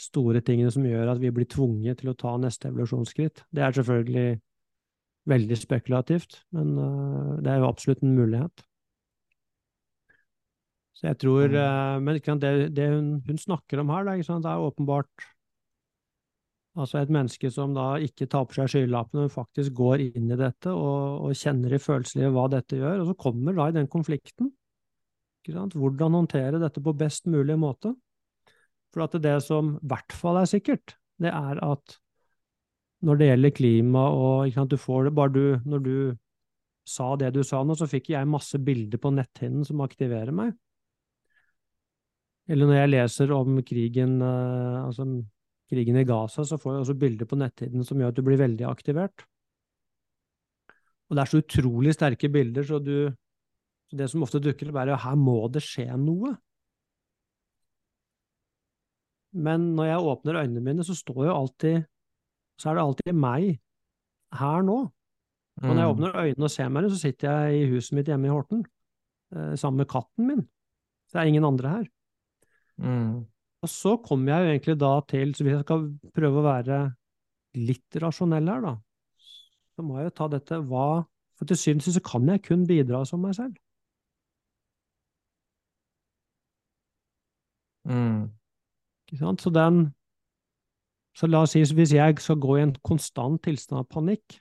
store 0.00 0.40
tingene 0.44 0.72
som 0.74 0.86
gjør 0.86 1.12
at 1.12 1.20
vi 1.22 1.32
blir 1.34 1.48
tvunget 1.50 2.00
til 2.00 2.12
å 2.12 2.16
ta 2.18 2.34
neste 2.40 2.70
evolusjonsskritt. 2.70 3.44
Det 3.52 3.62
er 3.62 3.76
selvfølgelig 3.76 4.40
veldig 5.30 5.58
spekulativt, 5.60 6.40
men 6.56 6.72
øh, 6.80 7.34
det 7.44 7.52
er 7.52 7.60
jo 7.60 7.68
absolutt 7.68 8.02
en 8.02 8.16
mulighet. 8.16 8.64
Så 10.96 11.06
jeg 11.06 11.18
tror 11.22 11.44
øh, 11.48 12.02
Men 12.02 12.18
det, 12.42 12.76
det 12.76 12.88
hun, 12.92 13.22
hun 13.26 13.38
snakker 13.38 13.80
om 13.80 13.88
her, 13.88 14.04
det 14.04 14.28
er 14.28 14.66
åpenbart 14.66 15.28
Altså 16.78 17.00
et 17.00 17.10
menneske 17.10 17.50
som 17.50 17.72
da 17.74 17.96
ikke 17.98 18.28
tar 18.30 18.44
på 18.46 18.54
seg 18.54 18.68
skylappene, 18.70 19.24
men 19.24 19.32
faktisk 19.32 19.74
går 19.74 20.04
inn 20.04 20.30
i 20.30 20.38
dette 20.38 20.70
og, 20.70 21.26
og 21.26 21.34
kjenner 21.34 21.74
i 21.74 21.80
følelseslivet 21.82 22.30
hva 22.36 22.44
dette 22.52 22.78
gjør, 22.78 23.02
og 23.02 23.08
så 23.10 23.16
kommer 23.18 23.56
da 23.56 23.66
i 23.68 23.74
den 23.74 23.88
konflikten. 23.90 24.52
Hvordan 25.48 26.16
håndtere 26.18 26.60
dette 26.60 26.82
på 26.84 26.94
best 26.96 27.26
mulig 27.30 27.56
måte. 27.58 27.94
For 28.92 29.06
at 29.06 29.16
det 29.22 29.38
som 29.46 29.76
i 29.78 29.90
hvert 29.90 30.12
fall 30.12 30.40
er 30.40 30.48
sikkert, 30.50 30.96
det 31.20 31.30
er 31.30 31.60
at 31.64 31.98
når 33.06 33.16
det 33.16 33.28
gjelder 33.30 33.54
klima 33.56 34.02
og 34.12 34.50
sant, 34.52 34.72
du 34.72 34.76
får 34.76 35.08
det 35.08 35.14
bare 35.16 35.32
du 35.32 35.44
Når 35.64 35.84
du 35.84 35.94
sa 36.84 37.14
det 37.16 37.30
du 37.32 37.42
sa 37.46 37.62
nå, 37.64 37.76
så 37.78 37.88
fikk 37.88 38.10
jeg 38.12 38.28
masse 38.28 38.58
bilder 38.58 38.98
på 39.00 39.12
netthinnen 39.14 39.64
som 39.64 39.80
aktiverer 39.84 40.34
meg. 40.34 40.52
Eller 42.50 42.66
når 42.66 42.80
jeg 42.80 42.90
leser 42.90 43.32
om 43.36 43.60
krigen, 43.62 44.16
eh, 44.26 44.78
altså 44.82 45.06
krigen 45.70 46.00
i 46.00 46.06
Gaza, 46.08 46.42
så 46.44 46.58
får 46.58 46.74
jeg 46.74 46.84
også 46.84 46.96
bilder 46.98 47.28
på 47.30 47.38
netthinnen 47.38 47.86
som 47.86 48.00
gjør 48.00 48.10
at 48.10 48.18
du 48.18 48.24
blir 48.26 48.40
veldig 48.40 48.66
aktivert. 48.66 49.22
Og 51.10 51.16
det 51.16 51.22
er 51.22 51.30
så 51.30 51.42
utrolig 51.44 51.94
sterke 51.94 52.30
bilder, 52.32 52.66
så, 52.66 52.80
du, 52.82 53.12
så 53.90 53.98
det 53.98 54.06
som 54.12 54.22
ofte 54.22 54.38
dukker 54.42 54.70
opp, 54.70 54.76
er 54.84 54.92
at 54.94 55.02
her 55.02 55.16
må 55.18 55.36
det 55.50 55.62
skje 55.66 55.88
noe. 55.98 56.36
Men 59.34 59.68
når 59.76 59.86
jeg 59.92 60.06
åpner 60.12 60.38
øynene 60.42 60.62
mine, 60.64 60.84
så 60.86 60.94
står 60.98 61.26
jo 61.28 61.34
alltid 61.36 61.84
Så 62.60 62.70
er 62.70 62.74
det 62.76 62.82
alltid 62.84 63.14
meg 63.16 63.44
her 64.36 64.62
nå. 64.66 64.78
Og 65.62 65.68
når 65.70 65.78
jeg 65.80 65.86
Mm. 65.88 65.92
åpner 65.94 66.16
øynene 66.20 66.44
og 66.44 66.50
ser 66.50 66.68
meg, 66.68 66.84
så 66.90 66.98
sitter 67.00 67.28
jeg 67.30 67.54
i 67.62 67.70
huset 67.70 67.92
mitt 67.96 68.06
hjemme 68.06 68.26
i 68.26 68.30
Horten 68.30 68.66
eh, 69.34 69.54
sammen 69.56 69.78
med 69.78 69.88
katten 69.88 70.26
min. 70.26 70.42
Så 71.08 71.12
det 71.12 71.20
er 71.22 71.30
ingen 71.32 71.44
andre 71.44 71.68
her. 71.68 71.86
Mm. 72.78 73.26
Og 73.62 73.68
så 73.68 73.96
kommer 74.02 74.32
jeg 74.32 74.44
jo 74.44 74.50
egentlig 74.52 74.78
da 74.80 75.00
til, 75.08 75.32
så 75.34 75.44
hvis 75.44 75.56
jeg 75.56 75.64
skal 75.64 75.88
prøve 76.12 76.36
å 76.40 76.44
være 76.44 76.94
litt 77.54 77.96
rasjonell 77.96 78.46
her, 78.48 78.60
da, 78.60 78.76
så 79.76 79.82
må 79.82 79.96
jeg 79.98 80.10
jo 80.10 80.16
ta 80.20 80.28
dette 80.28 80.60
hva 80.68 81.06
For 81.38 81.46
til 81.46 81.56
syvende 81.56 81.80
og 81.80 81.84
sist 81.88 81.96
så 81.96 82.04
kan 82.04 82.26
jeg 82.28 82.42
kun 82.44 82.66
bidra 82.68 83.06
som 83.06 83.22
meg 83.22 83.34
selv. 83.34 83.56
Mm. 87.90 88.30
Så 89.18 89.50
den 89.50 89.94
Så 91.18 91.26
la 91.26 91.42
oss 91.42 91.56
si 91.56 91.64
hvis 91.74 91.92
jeg 91.92 92.20
skal 92.22 92.38
gå 92.38 92.56
i 92.56 92.62
en 92.62 92.72
konstant 92.86 93.42
tilstand 93.42 93.80
av 93.82 93.88
panikk, 93.90 94.36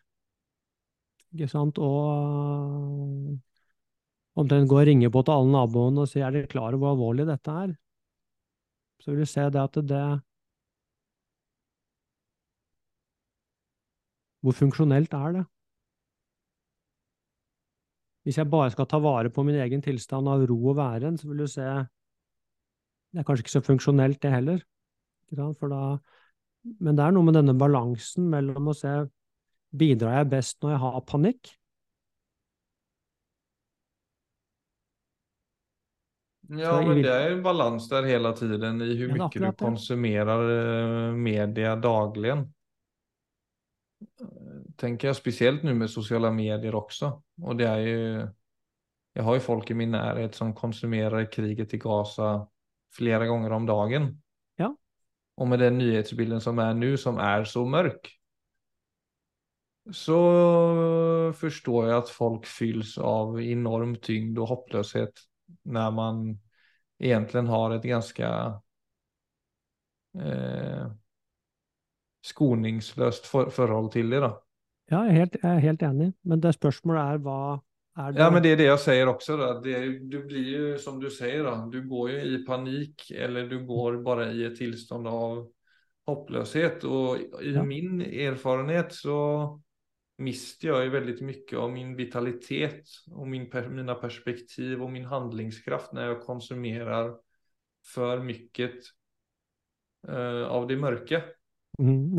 ikke 1.34 1.48
sant, 1.50 1.79
og 1.82 3.39
omtrent 4.39 4.70
gå 4.70 4.77
og 4.77 4.88
ringe 4.88 5.10
på 5.12 5.24
til 5.25 5.34
alle 5.34 5.53
naboene 5.56 6.06
og 6.06 6.12
si 6.12 6.22
er 6.22 6.32
dere 6.36 6.48
klar 6.51 6.77
over 6.77 6.77
hvor 6.77 6.94
alvorlig 6.94 7.25
dette 7.27 7.56
er, 7.65 7.74
så 9.01 9.12
vil 9.12 9.25
du 9.25 9.32
se 9.34 9.50
det 9.50 9.63
at 9.65 9.82
det 9.89 10.08
Hvor 14.39 14.56
funksjonelt 14.56 15.13
er 15.13 15.34
det? 15.36 15.41
Hvis 18.24 18.38
jeg 18.38 18.48
bare 18.48 18.72
skal 18.72 18.88
ta 18.88 19.00
vare 19.03 19.29
på 19.29 19.44
min 19.44 19.58
egen 19.60 19.82
tilstand 19.84 20.29
av 20.32 20.46
ro 20.48 20.56
og 20.72 20.77
væren, 20.77 21.18
så 21.20 21.27
vil 21.27 21.44
du 21.44 21.48
se 21.51 21.65
Det 23.10 23.22
er 23.22 23.25
kanskje 23.28 23.46
ikke 23.46 23.56
så 23.58 23.66
funksjonelt, 23.66 24.22
det 24.22 24.34
heller. 24.34 24.66
Da, 25.30 25.48
men 26.82 26.98
det 26.98 27.06
er 27.06 27.13
noe 27.16 27.25
med 27.25 27.38
denne 27.38 27.56
balansen 27.58 28.30
mellom 28.30 28.72
å 28.72 28.78
se 28.78 29.00
Bidrar 29.70 30.16
jeg 30.24 30.30
best 30.32 30.63
når 30.63 30.72
jeg 30.74 30.82
har 30.82 31.01
panikk? 31.06 31.51
Ja, 36.58 36.80
men 36.82 37.04
det 37.04 37.12
er 37.13 37.36
en 37.36 37.44
balans 37.46 37.86
der 37.92 38.08
hele 38.10 38.32
tiden 38.34 38.82
i 38.82 38.96
hvor 38.98 39.12
mycket 39.13 39.44
du 39.44 39.51
konsumerer 39.60 40.48
eh, 40.56 41.12
media 41.13 41.75
dagligen. 41.78 42.48
Tenker 44.82 45.12
jeg 45.12 45.20
spesielt 45.20 45.62
nå 45.68 45.75
med 45.78 45.92
sosiale 45.94 46.32
medier 46.34 46.74
også. 46.80 47.12
Og 47.46 47.60
det 47.60 47.70
er 47.70 47.86
jo 47.86 48.28
Jeg 49.20 49.25
har 49.25 49.36
jo 49.36 49.42
folk 49.42 49.70
i 49.70 49.75
min 49.75 49.92
nærhet 49.92 50.36
som 50.38 50.54
konsumerer 50.54 51.25
kriget 51.30 51.74
i 51.74 51.78
Gaza 51.78 52.48
flera 52.91 53.27
gånger 53.27 53.51
om 53.51 53.65
dagen. 53.65 54.22
Ja. 54.55 54.75
Och 55.36 55.48
med 55.48 55.60
den 55.60 55.77
nyhetsbilden 55.77 56.41
som 56.41 56.60
är 56.60 56.74
nu 56.74 56.98
som 56.98 57.17
är 57.17 57.43
så 57.43 57.65
mörk. 57.65 58.15
Så 59.91 61.34
förstår 61.34 61.88
jag 61.88 61.98
att 61.98 62.10
folk 62.10 62.46
fylls 62.46 62.98
av 62.98 63.41
enorm 63.41 63.96
tyngd 63.96 64.39
och 64.39 64.48
hopplöshet 64.48 65.13
när 65.63 65.91
man 65.91 66.39
egentligen 67.00 67.48
har 67.48 67.72
ett 67.72 67.84
ganska 67.84 68.62
eh, 70.19 70.91
skoningsløst 72.25 73.25
for 73.27 73.50
forhold 73.50 73.91
til 73.91 74.10
det. 74.10 74.22
da. 74.22 74.31
Ja, 74.91 75.03
jeg 75.05 75.13
er 75.13 75.19
helt, 75.19 75.38
jeg 75.43 75.55
er 75.55 75.60
helt 75.60 75.84
enig, 75.84 76.13
men 76.24 76.41
det 76.41 76.55
spørsmålet 76.55 77.01
er 77.01 77.17
hva 77.24 77.39
er 77.53 77.60
det 78.12 78.20
Ja, 78.20 78.32
men 78.32 78.44
det 78.44 78.50
är 78.50 78.58
det 78.58 78.63
jag 78.63 78.79
säger 78.79 79.08
också. 79.08 79.38
Då. 79.38 79.60
Det, 79.60 80.00
du 80.00 80.24
blir 80.25 80.48
ju 80.48 80.77
som 80.77 81.00
du 81.00 81.10
säger, 81.10 81.44
då, 81.44 81.70
du 81.72 81.88
går 81.88 82.10
ju 82.12 82.22
i 82.22 82.46
panik 82.46 83.12
eller 83.12 83.48
du 83.48 83.65
går 83.65 83.98
bara 83.98 84.32
i 84.32 84.46
ett 84.46 84.56
tillstånd 84.56 85.08
av 85.08 85.51
hopplöshet. 86.06 86.84
Och 86.84 87.18
i 87.18 87.53
Ja. 87.53 87.63
min 87.63 88.01
erfarenhet 88.01 88.94
så 88.94 89.62
mister 90.18 90.68
jag 90.68 90.84
ju 90.84 90.89
väldigt 90.89 91.22
mycket 91.22 91.60
av 91.60 91.72
min 91.72 91.96
vitalitet 91.96 92.84
och 93.12 93.27
min, 93.27 93.50
mina 93.70 93.96
perspektiv 93.96 94.84
och 94.84 94.91
min 94.91 95.06
handlingskraft 95.06 95.94
när 95.94 96.08
jag 96.08 96.22
konsumerar 96.22 97.15
för 97.94 98.20
mycket 98.20 98.75
eh, 100.08 100.44
av 100.48 100.68
det 100.68 100.77
mörka. 100.77 101.24
Mm, 101.79 102.15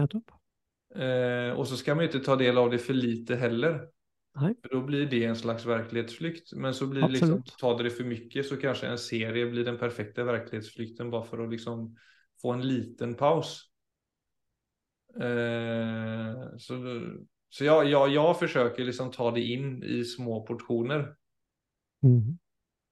Eh, 0.95 1.53
och 1.59 1.69
så 1.69 1.77
ska 1.77 1.95
man 1.95 2.05
ju 2.05 2.09
inte 2.13 2.27
ta 2.27 2.37
del 2.37 2.59
av 2.59 2.71
det 2.71 2.79
för 2.79 2.95
lite 2.95 3.37
heller. 3.37 3.89
Nej. 4.35 4.55
För 4.63 4.69
då 4.69 4.81
blir 4.81 5.07
det 5.07 5.25
en 5.25 5.37
slags 5.37 5.67
verklighetsflykt. 5.67 6.53
Men 6.53 6.75
så 6.75 6.87
blir 6.87 7.03
det 7.03 7.09
liksom, 7.09 7.43
tar 7.59 7.83
det 7.83 7.91
för 7.91 8.05
mycket 8.05 8.47
så 8.47 8.57
kanske 8.57 8.87
en 8.87 8.99
serie 8.99 9.47
blir 9.47 9.65
den 9.65 9.79
perfekta 9.79 10.25
verklighetsflykten 10.25 11.11
bara 11.11 11.25
för 11.25 11.39
att 11.39 11.51
liksom 11.51 11.97
få 12.43 12.53
en 12.53 12.69
liten 12.69 13.15
paus. 13.15 13.71
Eh, 15.21 16.57
så 16.59 17.01
så 17.51 17.65
jag, 17.65 17.87
jag, 17.89 18.09
jag 18.09 18.39
försöker 18.39 18.85
liksom 18.85 19.11
ta 19.11 19.31
det 19.31 19.41
in 19.41 19.83
i 19.83 20.05
små 20.05 20.47
portioner. 20.47 21.17
Mm. 22.03 22.39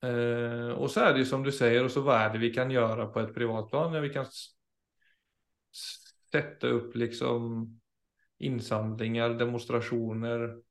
Eh, 0.03 0.71
och 0.71 0.91
så 0.91 1.01
är 1.01 1.15
det 1.15 1.25
som 1.25 1.43
du 1.43 1.53
säger, 1.53 1.85
och 1.85 1.91
så 1.91 2.01
vad 2.01 2.17
är 2.17 2.33
det 2.33 2.39
vi 2.39 2.51
kan 2.51 2.71
göra 2.71 3.07
på 3.07 3.21
ett 3.21 3.35
privatplan? 3.35 3.95
Ja, 3.95 4.01
vi 4.01 4.09
kan 4.09 4.27
sätta 6.33 6.67
upp 6.67 6.97
liksom 6.97 7.69
insamlingar, 8.39 9.31
demonstrationer, 9.31 10.63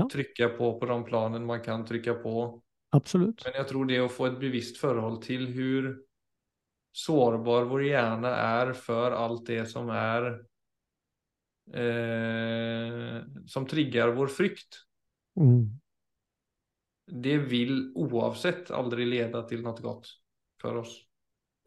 Ja. 0.00 0.08
trycka 0.12 0.48
på 0.48 0.80
på 0.80 0.86
de 0.86 1.04
planen 1.04 1.46
man 1.46 1.60
kan 1.60 1.86
trycka 1.86 2.14
på. 2.14 2.62
Absolutt. 2.90 3.44
Men 3.44 3.52
jag 3.54 3.68
tror 3.68 3.84
det 3.84 4.00
å 4.00 4.04
att 4.04 4.12
få 4.12 4.26
ett 4.26 4.40
bevisst 4.40 4.76
förhåll 4.76 5.22
till 5.22 5.46
hur 5.46 6.02
sårbar 6.92 7.64
vår 7.64 7.84
hjärna 7.84 8.36
är 8.36 8.72
för 8.72 9.10
allt 9.10 9.46
det 9.46 9.66
som 9.66 9.90
är 9.90 10.24
eh, 11.72 13.22
som 13.46 13.66
triggar 13.66 14.08
vår 14.08 14.26
frykt. 14.26 14.76
Mm. 15.40 15.80
Det 17.12 17.38
vil 17.38 17.92
oavsett 17.94 18.70
aldri 18.70 19.04
lede 19.04 19.42
til 19.48 19.62
noe 19.62 19.82
godt 19.82 20.10
for 20.62 20.82
oss. 20.82 20.92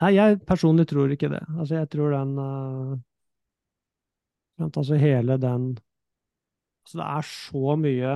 Nei, 0.02 0.14
jeg 0.16 0.42
personlig 0.48 0.88
tror 0.90 1.12
ikke 1.14 1.30
det. 1.32 1.44
Altså, 1.54 1.76
jeg 1.76 1.90
tror 1.94 2.16
den 2.16 2.38
uh, 2.40 3.00
Altså 4.64 4.96
hele 5.02 5.38
den 5.42 5.74
Altså, 6.84 6.98
det 7.00 7.08
er 7.08 7.22
så 7.32 7.76
mye 7.80 8.14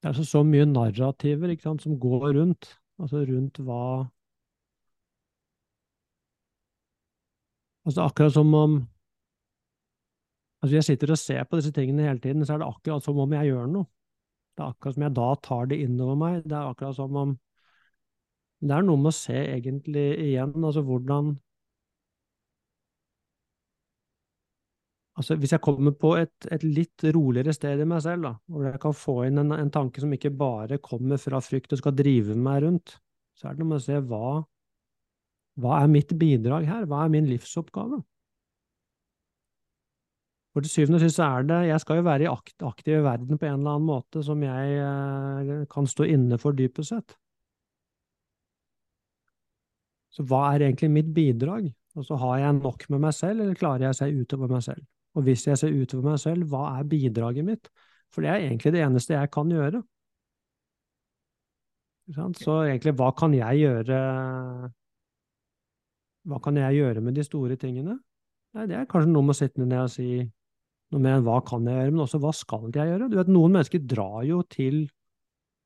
Det 0.00 0.08
er 0.08 0.12
altså 0.14 0.24
så 0.24 0.40
mye 0.48 0.64
narrativer 0.64 1.52
sant, 1.60 1.82
som 1.82 1.98
går 2.00 2.32
rundt. 2.38 2.70
Altså 3.00 3.24
rundt 3.28 3.58
hva 3.64 4.08
Altså, 7.84 8.02
akkurat 8.04 8.32
som 8.32 8.54
om 8.54 8.80
Altså, 10.62 10.74
jeg 10.76 10.84
sitter 10.84 11.10
og 11.10 11.18
ser 11.18 11.44
på 11.48 11.56
disse 11.56 11.72
tingene 11.72 12.04
hele 12.04 12.20
tiden, 12.20 12.44
så 12.44 12.54
er 12.54 12.58
det 12.60 12.68
akkurat 12.68 13.04
som 13.04 13.18
om 13.18 13.32
jeg 13.32 13.48
gjør 13.48 13.68
noe. 13.72 13.88
Det 14.56 14.64
er 14.64 14.72
akkurat 14.74 14.96
som 14.96 15.04
jeg 15.06 15.14
da 15.16 15.28
tar 15.46 15.70
det 15.70 15.78
innover 15.80 16.18
meg. 16.20 16.42
Det 16.44 16.56
er 16.56 16.68
akkurat 16.68 16.96
som 16.98 17.16
om 17.16 17.38
Det 18.60 18.74
er 18.76 18.82
noe 18.84 19.00
med 19.00 19.08
å 19.08 19.16
se 19.16 19.38
egentlig 19.40 20.02
igjen, 20.20 20.52
altså 20.60 20.82
hvordan 20.84 21.30
Altså, 25.18 25.34
hvis 25.36 25.52
jeg 25.52 25.62
kommer 25.64 25.92
på 25.98 26.14
et, 26.20 26.46
et 26.54 26.62
litt 26.64 27.02
roligere 27.12 27.52
sted 27.52 27.82
i 27.82 27.88
meg 27.88 28.02
selv, 28.04 28.28
da, 28.28 28.32
hvor 28.46 28.68
jeg 28.68 28.80
kan 28.80 28.94
få 28.96 29.16
inn 29.26 29.42
en, 29.42 29.52
en 29.56 29.72
tanke 29.74 30.00
som 30.02 30.12
ikke 30.14 30.30
bare 30.32 30.78
kommer 30.82 31.20
fra 31.20 31.40
frykt 31.44 31.74
og 31.74 31.80
skal 31.82 31.96
drive 31.98 32.36
meg 32.38 32.62
rundt, 32.64 32.94
så 33.36 33.48
er 33.48 33.56
det 33.56 33.62
noe 33.62 33.72
med 33.72 33.80
å 33.80 33.84
se 33.84 33.98
hva, 34.06 34.30
hva 35.60 35.80
er 35.82 35.90
mitt 35.92 36.14
bidrag 36.20 36.68
her? 36.68 36.86
Hva 36.88 37.04
er 37.04 37.12
min 37.12 37.28
livsoppgave? 37.28 38.00
For 40.50 40.66
til 40.66 40.72
syvende 40.72 40.98
og 40.98 41.04
sist 41.04 41.20
er 41.22 41.44
det 41.46 41.58
Jeg 41.68 41.82
skal 41.84 42.00
jo 42.00 42.06
være 42.08 42.26
i 42.26 42.30
akt, 42.30 42.56
aktiv 42.66 42.96
i 42.96 43.02
verden 43.04 43.38
på 43.38 43.46
en 43.46 43.60
eller 43.60 43.76
annen 43.76 43.86
måte 43.86 44.22
som 44.26 44.40
jeg 44.42 44.78
eh, 44.82 45.66
kan 45.70 45.86
stå 45.86 46.08
inne 46.10 46.38
for 46.42 46.56
dypest 46.58 46.90
sett. 46.90 47.14
Så 50.10 50.26
hva 50.26 50.48
er 50.50 50.66
egentlig 50.66 50.90
mitt 50.90 51.12
bidrag? 51.14 51.68
Og 51.98 52.06
så 52.06 52.18
har 52.18 52.40
jeg 52.42 52.58
nok 52.58 52.86
med 52.90 53.04
meg 53.06 53.14
selv, 53.14 53.44
eller 53.44 53.58
klarer 53.58 53.88
jeg 53.88 53.98
seg 53.98 54.10
se 54.10 54.24
utover 54.24 54.50
meg 54.50 54.64
selv? 54.66 54.82
Og 55.18 55.24
hvis 55.26 55.46
jeg 55.48 55.58
ser 55.58 55.74
utover 55.74 56.12
meg 56.12 56.20
selv, 56.22 56.46
hva 56.50 56.76
er 56.78 56.90
bidraget 56.90 57.46
mitt? 57.46 57.70
For 58.10 58.22
det 58.22 58.30
er 58.30 58.44
egentlig 58.44 58.74
det 58.74 58.84
eneste 58.84 59.16
jeg 59.16 59.30
kan 59.34 59.50
gjøre. 59.50 59.82
Så 62.40 62.56
egentlig, 62.66 62.94
hva 62.98 63.10
kan 63.14 63.34
jeg 63.36 63.60
gjøre 63.60 63.98
Hva 66.26 66.38
kan 66.42 66.56
jeg 66.58 66.80
gjøre 66.80 67.02
med 67.06 67.14
de 67.14 67.24
store 67.24 67.56
tingene? 67.56 67.94
Nei, 68.54 68.66
det 68.66 68.76
er 68.76 68.88
kanskje 68.90 69.12
noe 69.12 69.22
med 69.22 69.36
å 69.36 69.38
sitte 69.38 69.62
ned 69.62 69.78
og 69.78 69.92
si 69.92 70.08
noe 70.90 71.02
mer 71.02 71.20
enn 71.20 71.26
hva 71.26 71.38
kan 71.46 71.68
jeg 71.70 71.78
gjøre, 71.78 71.92
men 71.94 72.02
også 72.02 72.18
hva 72.20 72.32
skal 72.34 72.66
jeg 72.74 72.90
gjøre? 72.90 73.06
Du 73.08 73.14
vet, 73.16 73.30
noen 73.30 73.54
mennesker 73.54 73.84
drar 73.86 74.24
jo 74.26 74.40
til 74.50 74.82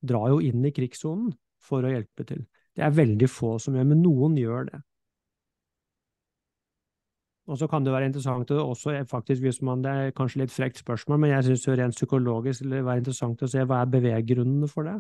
drar 0.04 0.28
jo 0.34 0.40
inn 0.44 0.64
i 0.68 0.72
krigssonen 0.74 1.32
for 1.64 1.84
å 1.84 1.92
hjelpe 1.94 2.26
til. 2.28 2.44
Det 2.76 2.84
er 2.84 2.92
veldig 2.94 3.28
få 3.30 3.54
som 3.62 3.76
gjør, 3.76 3.88
men 3.88 4.02
noen 4.04 4.36
gjør 4.38 4.68
det. 4.68 4.80
Og 7.44 7.58
så 7.60 7.68
kan 7.68 7.84
det 7.84 7.92
være 7.92 8.08
interessant 8.08 8.50
også 8.50 8.94
faktisk 9.08 9.42
hvis 9.44 9.60
man, 9.62 9.82
Det 9.84 9.90
er 9.90 10.10
kanskje 10.16 10.40
litt 10.40 10.52
frekt 10.52 10.78
spørsmål, 10.80 11.18
men 11.20 11.30
jeg 11.30 11.44
syns 11.44 11.68
rent 11.68 11.96
psykologisk 11.96 12.64
det 12.64 12.70
vil 12.70 12.86
være 12.86 13.02
interessant 13.02 13.42
å 13.42 13.48
se 13.48 13.64
hva 13.64 13.82
er 13.82 13.90
beveggrunnene 13.92 14.68
for 14.68 14.88
det. 14.88 14.96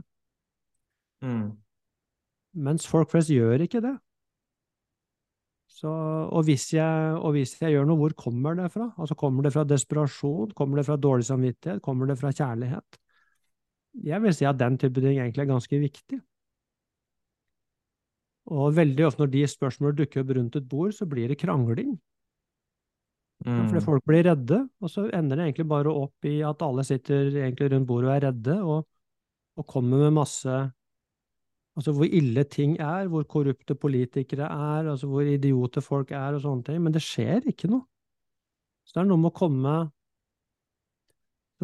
Mm. 1.24 1.54
Mens 2.54 2.86
folk 2.86 3.10
flest 3.10 3.32
gjør 3.32 3.64
ikke 3.64 3.80
det. 3.80 3.94
Så, 5.74 5.90
og, 5.90 6.44
hvis 6.46 6.68
jeg, 6.72 7.16
og 7.18 7.32
hvis 7.34 7.56
jeg 7.60 7.72
gjør 7.74 7.88
noe, 7.88 7.98
hvor 7.98 8.12
kommer 8.14 8.54
det 8.54 8.68
fra? 8.70 8.92
Altså 8.94 9.16
Kommer 9.18 9.42
det 9.42 9.52
fra 9.56 9.64
desperasjon? 9.66 10.52
Kommer 10.54 10.78
det 10.78 10.86
fra 10.86 10.96
dårlig 10.96 11.26
samvittighet? 11.26 11.82
Kommer 11.82 12.06
det 12.06 12.18
fra 12.20 12.30
kjærlighet? 12.30 13.00
Jeg 14.04 14.22
vil 14.22 14.34
si 14.34 14.46
at 14.46 14.58
den 14.58 14.78
type 14.78 15.00
ting 15.00 15.18
egentlig 15.18 15.42
er 15.42 15.50
ganske 15.50 15.80
viktig. 15.80 16.20
Og 18.54 18.76
veldig 18.76 19.06
ofte 19.06 19.24
når 19.24 19.32
de 19.32 19.44
spørsmålene 19.48 19.98
dukker 19.98 20.22
opp 20.22 20.32
rundt 20.36 20.56
et 20.60 20.68
bord, 20.68 20.92
så 20.94 21.08
blir 21.10 21.32
det 21.32 21.40
krangling. 21.40 21.96
Mm. 23.44 23.66
Fordi 23.68 23.82
folk 23.84 24.04
blir 24.08 24.24
redde, 24.28 24.60
og 24.80 24.90
så 24.92 25.08
ender 25.12 25.36
det 25.36 25.48
egentlig 25.48 25.66
bare 25.68 25.92
opp 25.92 26.28
i 26.28 26.38
at 26.46 26.62
alle 26.64 26.84
sitter 26.86 27.28
egentlig 27.42 27.72
rundt 27.72 27.88
bordet 27.88 28.08
og 28.08 28.14
er 28.14 28.26
redde, 28.28 28.56
og, 28.62 28.86
og 29.58 29.66
kommer 29.70 30.06
med 30.06 30.18
masse 30.22 30.62
Altså 31.74 31.90
hvor 31.90 32.06
ille 32.06 32.44
ting 32.46 32.76
er, 32.78 33.08
hvor 33.10 33.24
korrupte 33.26 33.74
politikere 33.74 34.46
er, 34.46 34.90
altså 34.92 35.08
hvor 35.10 35.26
idioter 35.26 35.82
folk 35.82 36.12
er 36.14 36.36
og 36.36 36.44
sånne 36.44 36.62
ting. 36.68 36.76
Men 36.78 36.94
det 36.94 37.02
skjer 37.02 37.48
ikke 37.50 37.66
noe. 37.66 37.82
Så 38.86 38.94
det 38.94 39.02
er 39.02 39.08
noe 39.08 39.18
med 39.18 39.32
å 39.32 39.38
komme 39.38 39.74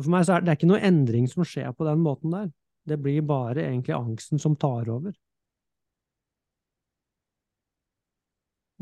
For 0.01 0.11
meg 0.11 0.25
så 0.27 0.35
er 0.35 0.43
det 0.47 0.57
ikke 0.57 0.71
noe 0.71 0.83
endring 0.87 1.29
som 1.31 1.45
skjer 1.47 1.71
på 1.77 1.87
den 1.87 2.03
måten 2.03 2.35
der. 2.35 2.51
Det 2.91 2.99
blir 2.99 3.23
bare 3.27 3.67
egentlig 3.67 3.95
angsten 3.95 4.41
som 4.43 4.57
tar 4.59 4.89
over. 4.91 5.15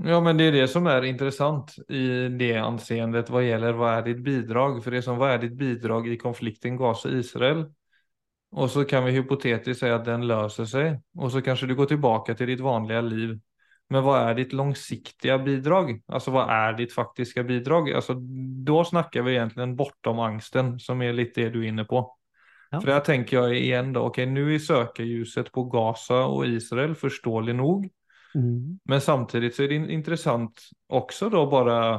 Ja, 0.05 0.21
men 0.21 0.37
det 0.37 0.45
är 0.45 0.53
det 0.53 0.69
som 0.69 0.87
är 0.87 1.05
intressant 1.05 1.75
i 1.89 2.29
det 2.29 2.57
anseendet 2.57 3.31
vad 3.31 3.45
gäller 3.45 3.73
vad 3.73 3.95
är 3.95 4.03
ditt 4.03 4.25
bidrag? 4.25 4.85
För 4.85 4.91
det 4.91 5.03
som 5.03 5.19
vad 5.19 5.31
är 5.31 5.39
ditt 5.39 5.57
bidrag 5.57 6.09
i 6.09 6.17
konflikten 6.17 6.77
Gaza-Israel? 6.77 7.73
Och 8.51 8.71
så 8.71 8.85
kan 8.85 9.05
vi 9.05 9.13
hypotetiskt 9.13 9.81
säga 9.81 9.95
att 9.95 10.05
den 10.05 10.27
löser 10.27 10.65
sig 10.65 11.01
och 11.15 11.33
så 11.33 11.43
kanske 11.43 11.67
du 11.67 11.75
går 11.75 11.87
tillbaka 11.87 12.35
till 12.35 12.47
ditt 12.47 12.61
vanliga 12.61 13.01
liv. 13.01 13.41
Men 13.89 14.03
vad 14.03 14.21
är 14.21 14.35
ditt 14.35 14.53
långsiktiga 14.53 15.39
bidrag? 15.39 16.03
Alltså 16.07 16.31
vad 16.31 16.51
är 16.51 16.73
ditt 16.73 16.93
faktiska 16.93 17.43
bidrag? 17.43 17.93
Alltså 17.93 18.15
då 18.65 18.85
snackar 18.85 19.23
vi 19.23 19.33
egentligen 19.33 19.77
bortom 19.77 20.19
angsten 20.19 20.79
som 20.79 21.03
är 21.03 21.13
lite 21.13 21.41
det 21.41 21.51
du 21.51 21.65
är 21.65 21.69
inne 21.69 21.85
på. 21.85 22.17
Ja. 22.71 22.81
För 22.81 22.89
där 22.89 23.01
tänker 23.01 23.37
jag 23.37 23.57
igen 23.57 23.93
då, 23.93 24.01
okej 24.01 24.25
okay, 24.25 24.35
nu 24.35 24.55
är 24.55 24.59
sökarljuset 24.59 25.53
på 25.53 25.65
Gaza 25.65 26.25
och 26.25 26.47
Israel 26.47 26.95
förståelig 26.95 27.55
nog. 27.55 27.89
Mm. 28.35 28.79
Men 28.85 29.01
samtidigt 29.01 29.55
så 29.55 29.63
är 29.63 29.69
det 29.69 29.75
intressant 29.75 30.63
också 30.87 31.29
då 31.29 31.47
bara 31.47 31.95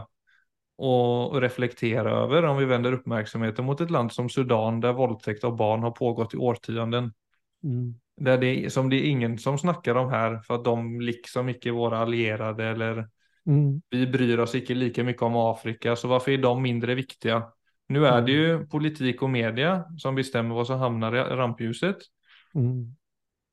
att 0.79 1.41
reflektera 1.41 2.11
över 2.11 2.45
om 2.45 2.57
vi 2.57 2.65
vänder 2.65 2.93
uppmärksamheten 2.93 3.65
mot 3.65 3.81
ett 3.81 3.91
land 3.91 4.11
som 4.11 4.29
Sudan 4.29 4.79
där 4.79 4.93
våldtäkt 4.93 5.43
av 5.43 5.55
barn 5.55 5.83
har 5.83 5.91
pågått 5.91 6.33
i 6.33 6.37
årtionden. 6.37 7.13
Mm. 7.63 7.95
Där 8.17 8.37
det, 8.37 8.73
som 8.73 8.89
det 8.89 8.95
är 8.95 9.09
ingen 9.09 9.37
som 9.37 9.57
snackar 9.57 9.95
om 9.95 10.09
här 10.09 10.41
för 10.41 10.55
att 10.55 10.63
de 10.63 11.01
liksom 11.01 11.49
ikke 11.49 11.69
är 11.69 11.73
våra 11.73 11.99
allierade 11.99 12.65
eller 12.65 13.07
mm. 13.45 13.81
vi 13.89 14.07
bryr 14.07 14.37
oss 14.37 14.55
ikke 14.55 14.75
lika 14.75 15.03
mycket 15.03 15.21
om 15.21 15.35
Afrika 15.35 15.95
så 15.95 16.07
varför 16.07 16.31
är 16.31 16.37
de 16.37 16.61
mindre 16.61 16.95
viktiga? 16.95 17.43
Nu 17.87 18.05
är 18.05 18.21
det 18.21 18.31
ju 18.31 18.65
politik 18.65 19.21
och 19.21 19.29
media 19.29 19.85
som 19.97 20.15
bestämmer 20.15 20.55
vad 20.55 20.67
som 20.67 20.79
hamnar 20.79 21.15
i 21.15 21.19
rampljuset. 21.19 21.97
Mm. 22.55 22.95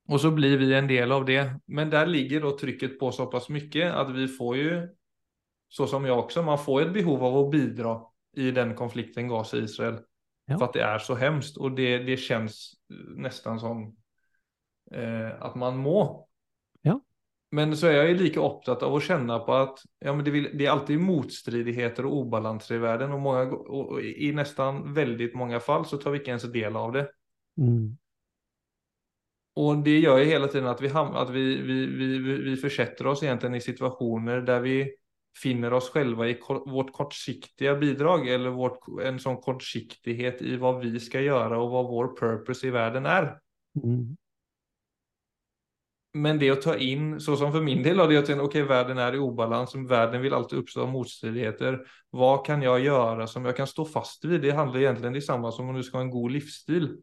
Och 0.09 0.21
så 0.21 0.31
blir 0.31 0.59
vi 0.59 0.75
en 0.75 0.87
del 0.87 1.13
av 1.13 1.25
det. 1.25 1.61
Men 1.67 1.91
där 1.91 2.07
ligger 2.07 2.41
då 2.41 2.59
trycket 2.59 2.99
på 2.99 3.13
så 3.13 3.27
pass 3.27 3.49
mycket 3.49 3.95
att 3.95 4.11
vi 4.11 4.29
får 4.29 4.57
ju, 4.57 4.89
så 5.69 5.87
som 5.87 6.05
jag 6.05 6.19
också, 6.19 6.43
man 6.43 6.59
får 6.59 6.83
ett 6.83 6.93
behov 6.93 7.25
av 7.25 7.37
att 7.37 7.51
bidra 7.51 8.01
i 8.37 8.51
den 8.51 8.75
konflikten 8.75 9.29
Gaza-Israel. 9.29 9.99
Ja. 10.47 10.59
För 10.59 10.65
att 10.65 10.73
det 10.73 10.83
är 10.83 10.99
så 10.99 11.15
hemskt 11.15 11.57
och 11.57 11.73
det, 11.73 11.99
det 11.99 12.17
känns 12.17 12.75
nästan 13.17 13.61
som 13.61 13.97
eh, 14.91 15.43
att 15.43 15.55
man 15.55 15.77
må. 15.77 16.29
Ja. 16.83 17.01
Men 17.51 17.77
så 17.77 17.87
är 17.87 17.93
jag 17.93 18.09
ju 18.09 18.15
lika 18.15 18.41
upptatt 18.41 18.83
av 18.83 18.95
att 18.95 19.03
känna 19.03 19.39
på 19.39 19.55
att 19.55 19.79
ja, 19.99 20.15
men 20.15 20.25
det, 20.25 20.31
vill, 20.31 20.51
det 20.59 20.67
är 20.67 20.71
alltid 20.71 21.01
motstridigheter 21.01 22.07
och 22.07 22.17
obalanser 22.17 22.75
i 22.75 22.79
världen 22.79 23.13
och, 23.13 23.21
många, 23.21 23.43
och 23.53 24.01
i 24.03 24.33
nästan 24.33 24.95
väldigt 24.95 25.35
många 25.35 25.61
fall 25.61 25.87
så 25.87 25.97
tar 25.97 26.11
vi 26.11 26.19
inte 26.19 26.31
ens 26.31 26.53
del 26.53 26.77
av 26.77 26.93
det. 26.93 27.11
Mm. 27.59 27.97
Och 29.57 29.77
det 29.77 29.99
gör 29.99 30.19
ju 30.19 30.25
hela 30.25 30.49
tiden 30.49 30.69
att 30.69 30.81
vi, 30.81 30.89
att 30.95 31.31
vi, 31.31 31.63
vi, 31.63 31.87
vi, 31.87 32.19
vi 32.19 32.57
försätter 32.57 33.07
oss 33.07 33.23
egentligen 33.23 33.55
i 33.55 33.61
situationer 33.61 34.41
där 34.41 34.61
vi 34.61 34.95
finner 35.43 35.73
oss 35.73 35.91
själva 35.91 36.29
i 36.29 36.41
vårt 36.67 36.93
kortsiktiga 36.93 37.75
bidrag 37.75 38.29
eller 38.29 38.51
vårt, 38.51 38.79
en 39.03 39.21
sån 39.21 39.37
kortsiktighet 39.37 40.43
i 40.43 40.57
vad 40.57 40.81
vi 40.81 41.01
ska 41.01 41.21
göra 41.21 41.63
och 41.63 41.71
vad 41.71 41.89
vår 41.89 42.17
purpose 42.17 42.67
i 42.67 42.71
världen 42.71 43.07
är. 43.07 43.39
Mm. 43.85 44.17
Men 46.15 46.39
det 46.39 46.51
att 46.51 46.63
ta 46.63 46.77
in, 46.77 47.21
så 47.21 47.37
som 47.37 47.53
för 47.53 47.61
min 47.61 47.83
del, 47.83 47.97
det 47.97 48.19
att 48.19 48.25
okej, 48.25 48.41
okay, 48.41 48.63
världen 48.63 48.99
är 48.99 49.15
i 49.15 49.19
obalans, 49.19 49.75
världen 49.75 50.23
vill 50.23 50.35
alltid 50.35 50.59
uppstå 50.59 50.87
motstridigheter. 50.87 51.87
Vad 52.11 52.47
kan 52.47 52.63
jag 52.63 52.81
göra 52.81 53.27
som 53.27 53.45
jag 53.45 53.57
kan 53.57 53.67
stå 53.67 53.85
fast 53.85 54.25
vid? 54.25 54.41
Det 54.41 54.51
handlar 54.51 54.81
egentligen 54.81 55.13
detsamma 55.13 55.53
som 55.53 55.69
om 55.69 55.75
du 55.75 55.83
ska 55.83 55.97
ha 55.97 56.03
en 56.03 56.11
god 56.11 56.31
livsstil. 56.31 56.97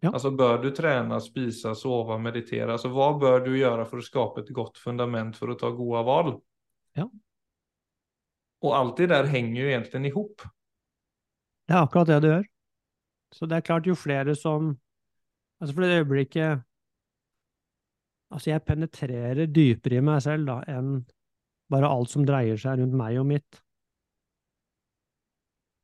Ja. 0.00 0.10
Alltså 0.10 0.30
bör 0.30 0.62
du 0.62 0.70
träna, 0.70 1.20
spisa, 1.20 1.74
sova, 1.74 2.18
meditera? 2.18 2.72
Alltså 2.72 2.88
vad 2.88 3.18
bör 3.18 3.40
du 3.40 3.58
göra 3.58 3.84
för 3.84 3.98
att 3.98 4.04
skapa 4.04 4.40
ett 4.40 4.48
gott 4.48 4.78
fundament 4.78 5.36
för 5.36 5.48
att 5.48 5.58
ta 5.58 5.70
goda 5.70 6.02
val? 6.02 6.40
Ja. 6.92 7.10
Och 8.60 8.76
allt 8.76 8.96
det 8.96 9.06
där 9.06 9.24
hänger 9.24 9.62
ju 9.62 9.68
egentligen 9.68 10.06
ihop. 10.06 10.42
Det 11.66 11.74
er 11.74 11.84
akkurat 11.84 12.06
det 12.06 12.20
det 12.20 12.28
gjør. 12.28 12.46
Så 13.30 13.46
det 13.46 13.56
er 13.56 13.62
klart, 13.62 13.86
jo 13.86 13.94
flere 13.94 14.34
som 14.36 14.78
Altså 15.60 15.74
for 15.74 15.84
det 15.84 16.00
øyeblikket 16.00 16.64
Altså, 18.30 18.50
jeg 18.50 18.62
penetrerer 18.62 19.46
dypere 19.46 19.98
i 19.98 20.04
meg 20.06 20.22
selv 20.22 20.46
da, 20.46 20.60
enn 20.70 21.00
bare 21.70 21.88
alt 21.90 22.12
som 22.12 22.22
dreier 22.26 22.58
seg 22.58 22.78
rundt 22.78 22.94
meg 22.94 23.18
og 23.18 23.26
mitt. 23.26 23.58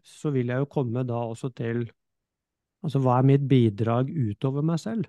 Så 0.06 0.30
vil 0.30 0.52
jeg 0.52 0.62
jo 0.62 0.68
komme 0.70 1.02
da 1.06 1.18
også 1.26 1.50
til 1.58 1.88
Altså, 2.84 3.00
hva 3.02 3.18
er 3.18 3.28
mitt 3.28 3.46
bidrag 3.48 4.10
utover 4.10 4.64
meg 4.66 4.80
selv? 4.82 5.08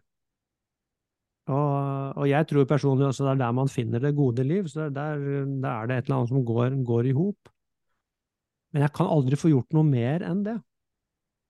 Og, 1.47 2.17
og 2.19 2.25
jeg 2.27 2.47
tror 2.49 2.67
personlig 2.67 3.08
også 3.08 3.23
det 3.23 3.34
er 3.36 3.43
der 3.45 3.53
man 3.56 3.69
finner 3.71 4.03
det 4.03 4.15
gode 4.15 4.43
liv, 4.43 4.67
så 4.67 4.89
der, 4.91 5.21
der 5.63 5.69
er 5.71 5.88
det 5.88 5.97
et 5.97 6.08
eller 6.10 6.17
annet 6.17 6.32
som 6.34 6.45
går, 6.47 6.75
går 6.88 7.12
i 7.12 7.15
hop. 7.15 7.51
Men 8.73 8.84
jeg 8.84 8.93
kan 8.97 9.08
aldri 9.12 9.39
få 9.39 9.51
gjort 9.53 9.75
noe 9.75 9.88
mer 9.88 10.25
enn 10.27 10.43
det. 10.43 10.58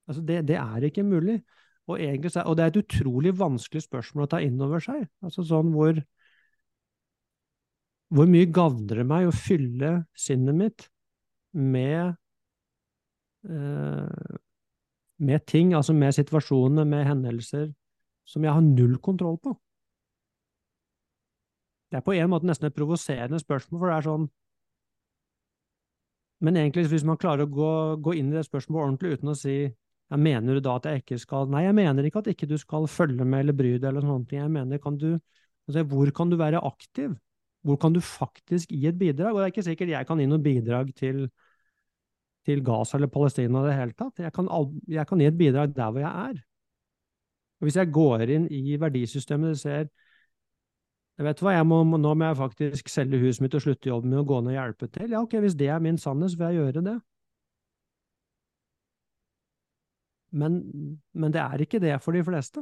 Altså, 0.07 0.21
det, 0.23 0.43
det 0.47 0.59
er 0.61 0.85
ikke 0.87 1.03
mulig. 1.03 1.39
Og, 1.87 1.97
egentlig, 2.03 2.31
og 2.43 2.57
det 2.57 2.63
er 2.63 2.71
et 2.71 2.79
utrolig 2.81 3.33
vanskelig 3.39 3.85
spørsmål 3.85 4.27
å 4.27 4.29
ta 4.31 4.41
inn 4.43 4.59
over 4.63 4.83
seg. 4.83 5.07
Altså 5.23 5.45
sånn 5.47 5.73
hvor 5.75 6.03
Hvor 8.07 8.29
mye 8.31 8.47
gagner 8.55 9.01
det 9.01 9.03
meg 9.03 9.25
å 9.27 9.35
fylle 9.35 9.89
sinnet 10.15 10.55
mitt 10.55 10.85
med 11.51 12.13
eh, 13.49 14.37
med 15.17 15.45
ting, 15.45 15.73
altså 15.73 15.93
med 15.93 16.13
situasjoner, 16.15 16.85
med 16.85 17.05
hendelser, 17.07 17.71
som 18.25 18.43
jeg 18.43 18.53
har 18.53 18.61
null 18.61 18.97
kontroll 19.03 19.37
på. 19.43 19.55
Det 21.91 21.97
er 21.97 22.03
på 22.03 22.13
en 22.17 22.29
måte 22.29 22.47
nesten 22.47 22.67
et 22.67 22.75
provoserende 22.75 23.39
spørsmål, 23.39 23.79
for 23.79 23.89
det 23.89 23.97
er 23.97 24.07
sånn 24.09 24.27
Men 26.39 26.57
egentlig, 26.59 26.83
hvis 26.91 27.05
man 27.07 27.17
klarer 27.17 27.47
å 27.47 27.49
gå, 27.49 27.69
gå 28.05 28.13
inn 28.19 28.27
i 28.29 28.35
det 28.35 28.43
spørsmålet 28.45 28.83
ordentlig 28.83 29.17
uten 29.17 29.31
å 29.31 29.37
si 29.37 29.55
ja, 29.63 30.17
Mener 30.21 30.57
du 30.57 30.61
da 30.61 30.75
at 30.77 30.85
jeg 30.85 31.01
ikke 31.01 31.17
skal 31.23 31.47
Nei, 31.49 31.63
jeg 31.65 31.75
mener 31.79 32.05
ikke 32.05 32.21
at 32.21 32.29
ikke 32.29 32.49
du 32.49 32.57
skal 32.61 32.85
følge 32.91 33.25
med 33.25 33.41
eller 33.41 33.57
bry 33.57 33.71
deg 33.79 33.87
eller 33.89 34.05
sånne 34.05 34.29
ting. 34.29 34.43
Jeg 34.43 34.53
mener, 34.53 34.81
kan 34.83 34.99
du 35.01 35.07
altså, 35.15 35.83
Hvor 35.89 36.11
kan 36.19 36.29
du 36.29 36.37
være 36.37 36.61
aktiv? 36.61 37.15
Hvor 37.65 37.79
kan 37.81 37.95
du 37.95 37.99
faktisk 38.03 38.69
gi 38.71 38.85
et 38.87 38.99
bidrag? 38.99 39.33
Og 39.33 39.41
det 39.41 39.47
er 39.47 39.55
ikke 39.55 39.65
sikkert 39.65 39.95
jeg 39.95 40.07
kan 40.07 40.21
gi 40.21 40.29
noe 40.29 40.43
bidrag 40.43 40.93
til 40.95 41.25
til 42.47 42.63
Gaza 42.65 42.97
eller 42.97 43.11
Palestina 43.11 43.61
i 43.61 43.69
det 43.69 43.77
hele 43.77 43.95
tatt. 43.97 44.21
Jeg 44.23 44.33
kan, 44.35 44.47
jeg 44.87 45.07
kan, 45.07 45.21
gi 45.21 45.27
et 45.27 45.39
bidrag 45.39 45.73
der 45.75 45.91
hvor 45.91 46.03
jeg 46.03 46.29
er. 46.31 46.43
Og 47.57 47.67
Hvis 47.67 47.79
jeg 47.79 47.91
går 47.91 48.23
inn 48.29 48.45
i 48.53 48.77
verdisystemet 48.79 49.55
og 49.55 49.59
ser 49.59 49.89
jeg 51.17 51.25
vet 51.25 51.39
hva, 51.41 51.55
jeg 51.55 51.65
må, 51.65 51.81
Nå 51.97 52.13
må 52.13 52.27
jeg 52.27 52.37
faktisk 52.37 52.89
selge 52.93 53.17
huset 53.17 53.41
mitt 53.41 53.55
og 53.57 53.63
slutte 53.63 53.89
jobben 53.89 54.11
min 54.11 54.21
og 54.21 54.27
gå 54.29 54.41
ned 54.45 54.53
og 54.53 54.59
hjelpe 54.59 54.89
til. 54.93 55.13
Ja, 55.15 55.21
ok, 55.25 55.39
Hvis 55.41 55.57
det 55.57 55.71
er 55.73 55.81
min 55.81 55.97
sannhet, 55.97 56.31
så 56.31 56.37
vil 56.37 56.51
jeg 56.53 56.59
gjøre 56.61 56.83
det. 56.85 56.97
Men, 60.37 60.59
men 61.13 61.33
det 61.33 61.41
er 61.41 61.63
ikke 61.63 61.81
det 61.81 61.95
for 62.03 62.13
de 62.13 62.21
fleste. 62.27 62.61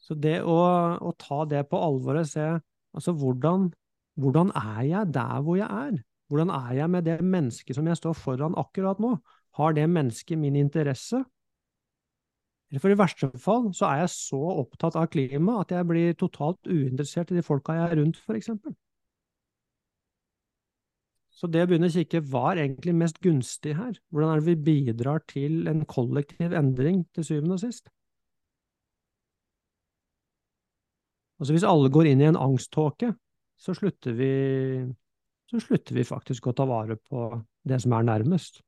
Så 0.00 0.14
det 0.14 0.38
å, 0.46 0.60
å 1.02 1.10
ta 1.18 1.42
det 1.50 1.64
på 1.68 1.80
alvor 1.80 2.20
og 2.20 2.28
se 2.28 2.46
altså 2.94 3.12
hvordan, 3.18 3.68
hvordan 4.20 4.52
er 4.56 4.80
jeg 4.86 5.12
der 5.14 5.42
hvor 5.44 5.58
jeg 5.58 5.66
er? 5.66 5.98
Hvordan 6.30 6.52
er 6.54 6.72
jeg 6.78 6.90
med 6.90 7.06
det 7.08 7.18
mennesket 7.26 7.76
som 7.76 7.86
jeg 7.90 7.98
står 7.98 8.14
foran 8.14 8.54
akkurat 8.58 9.00
nå? 9.02 9.16
Har 9.58 9.74
det 9.74 9.88
mennesket 9.90 10.38
min 10.38 10.56
interesse? 10.56 11.24
For 12.78 12.92
i 12.92 12.98
verste 12.98 13.32
fall 13.42 13.72
så 13.74 13.88
er 13.88 14.04
jeg 14.04 14.12
så 14.14 14.38
opptatt 14.62 14.94
av 14.94 15.08
klima 15.10 15.58
at 15.64 15.74
jeg 15.74 15.88
blir 15.90 16.14
totalt 16.14 16.70
uinteressert 16.70 17.32
i 17.32 17.40
de 17.40 17.42
folka 17.42 17.74
jeg 17.74 17.88
er 17.88 17.98
rundt, 17.98 18.20
eksempel. 18.30 18.76
Så 21.34 21.48
det 21.50 21.64
å 21.64 21.68
begynne 21.70 21.88
å 21.90 21.94
kikke 21.94 22.20
hva 22.30 22.50
er 22.52 22.66
egentlig 22.66 22.94
mest 23.00 23.18
gunstig 23.24 23.74
her? 23.74 23.94
Hvordan 24.12 24.30
er 24.30 24.42
det 24.42 24.52
vi 24.52 24.62
bidrar 24.68 25.22
til 25.30 25.66
en 25.70 25.82
kollektiv 25.88 26.54
endring 26.54 27.06
til 27.16 27.26
syvende 27.26 27.56
og 27.56 27.62
sist? 27.64 27.90
Altså 31.40 31.56
Hvis 31.56 31.64
alle 31.64 31.90
går 31.90 32.10
inn 32.10 32.20
i 32.20 32.28
en 32.28 32.38
angsttåke, 32.38 33.14
så 33.56 33.74
slutter 33.74 34.12
vi, 34.18 34.32
så 35.50 35.58
slutter 35.58 35.96
vi 35.98 36.06
faktisk 36.06 36.46
å 36.46 36.54
ta 36.54 36.66
vare 36.68 36.96
på 37.10 37.30
det 37.66 37.80
som 37.82 37.94
er 37.96 38.06
nærmest. 38.06 38.60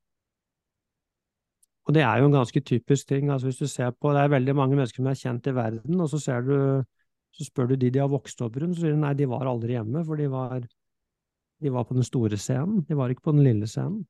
Og 1.87 1.95
det 1.95 2.03
er 2.07 2.21
jo 2.21 2.29
en 2.29 2.37
ganske 2.37 2.61
typisk 2.61 3.09
ting. 3.09 3.31
altså 3.31 3.49
hvis 3.49 3.59
du 3.59 3.67
ser 3.67 3.91
på, 3.91 4.13
Det 4.13 4.21
er 4.21 4.29
veldig 4.29 4.55
mange 4.55 4.77
mennesker 4.77 5.03
som 5.03 5.07
er 5.07 5.19
kjent 5.19 5.47
i 5.47 5.55
verden, 5.55 6.01
og 6.01 6.09
så, 6.11 6.19
ser 6.19 6.41
du, 6.43 6.85
så 7.33 7.45
spør 7.45 7.67
du 7.69 7.77
de 7.77 7.91
de 7.91 7.99
har 7.99 8.09
vokst 8.09 8.41
opp 8.43 8.57
rundt, 8.57 8.77
så 8.77 8.83
sier 8.83 8.95
de 8.95 9.03
nei, 9.03 9.15
de 9.15 9.27
var 9.27 9.47
aldri 9.47 9.75
hjemme, 9.75 10.05
for 10.07 10.17
de 10.17 10.29
var, 10.31 10.63
de 11.63 11.71
var 11.71 11.85
på 11.85 11.95
den 11.95 12.07
store 12.07 12.39
scenen, 12.39 12.85
de 12.89 12.95
var 12.99 13.11
ikke 13.11 13.27
på 13.31 13.35
den 13.35 13.45
lille 13.47 13.67
scenen. 13.67 14.07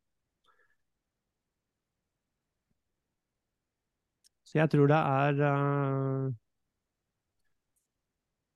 Så 4.44 4.58
jeg 4.58 4.70
tror 4.70 4.86
det 4.86 4.96
er 4.96 5.38
uh, 5.40 6.32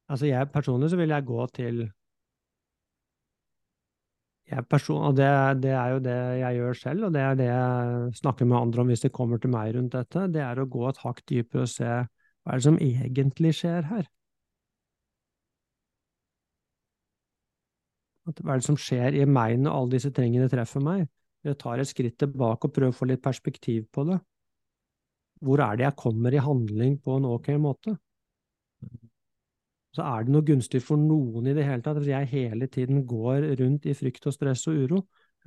Altså, 0.08 0.26
jeg 0.26 0.50
personlig 0.52 0.90
så 0.90 0.96
vil 0.96 1.08
jeg 1.10 1.24
gå 1.26 1.46
til 1.46 1.80
person, 4.70 5.14
det, 5.16 5.28
det, 5.62 5.72
er 5.74 5.94
jo 5.94 6.02
det 6.04 6.16
jeg 6.40 6.58
gjør 6.60 6.78
selv, 6.78 7.06
og 7.08 7.14
det 7.14 7.22
er 7.22 7.38
det 7.38 7.48
jeg 7.48 8.12
snakker 8.20 8.46
med 8.46 8.58
andre 8.58 8.82
om 8.82 8.92
hvis 8.92 9.02
de 9.02 9.10
kommer 9.10 9.40
til 9.42 9.50
meg 9.50 9.74
rundt 9.74 9.96
dette, 9.96 10.26
det 10.30 10.42
er 10.44 10.60
å 10.62 10.68
gå 10.70 10.84
et 10.88 11.00
hakk 11.02 11.22
dypere 11.26 11.64
og 11.66 11.72
se 11.72 11.88
hva 11.90 12.54
er 12.54 12.60
det 12.60 12.66
som 12.68 12.78
egentlig 12.78 13.52
skjer 13.58 13.88
her? 13.90 14.06
Hva 18.26 18.54
er 18.54 18.60
det 18.60 18.66
som 18.66 18.78
skjer 18.78 19.18
i 19.18 19.26
meg 19.26 19.58
når 19.58 19.74
alle 19.74 19.94
disse 19.96 20.12
tingene 20.14 20.46
treffer 20.50 20.82
meg? 20.82 21.08
Jeg 21.46 21.58
tar 21.58 21.82
et 21.82 21.90
skritt 21.90 22.16
tilbake 22.18 22.66
og 22.66 22.74
prøver 22.74 22.94
å 22.94 22.96
få 22.96 23.06
litt 23.10 23.22
perspektiv 23.22 23.86
på 23.94 24.06
det. 24.06 24.20
Hvor 25.42 25.62
er 25.62 25.78
det 25.78 25.86
jeg 25.88 25.98
kommer 25.98 26.34
i 26.34 26.42
handling 26.42 26.98
på 27.02 27.18
en 27.18 27.26
ok 27.34 27.52
måte? 27.62 27.96
Så 29.96 30.04
er 30.04 30.26
det 30.26 30.34
noe 30.34 30.44
gunstig 30.46 30.82
for 30.84 31.00
noen 31.00 31.48
i 31.48 31.54
det 31.56 31.64
hele 31.66 31.84
tatt 31.84 31.98
Hvis 32.00 32.12
jeg 32.12 32.32
hele 32.32 32.68
tiden 32.72 33.04
går 33.08 33.48
rundt 33.60 33.88
i 33.88 33.94
frykt 33.96 34.28
og 34.28 34.34
stress 34.36 34.66
og 34.70 34.82
uro. 34.84 35.00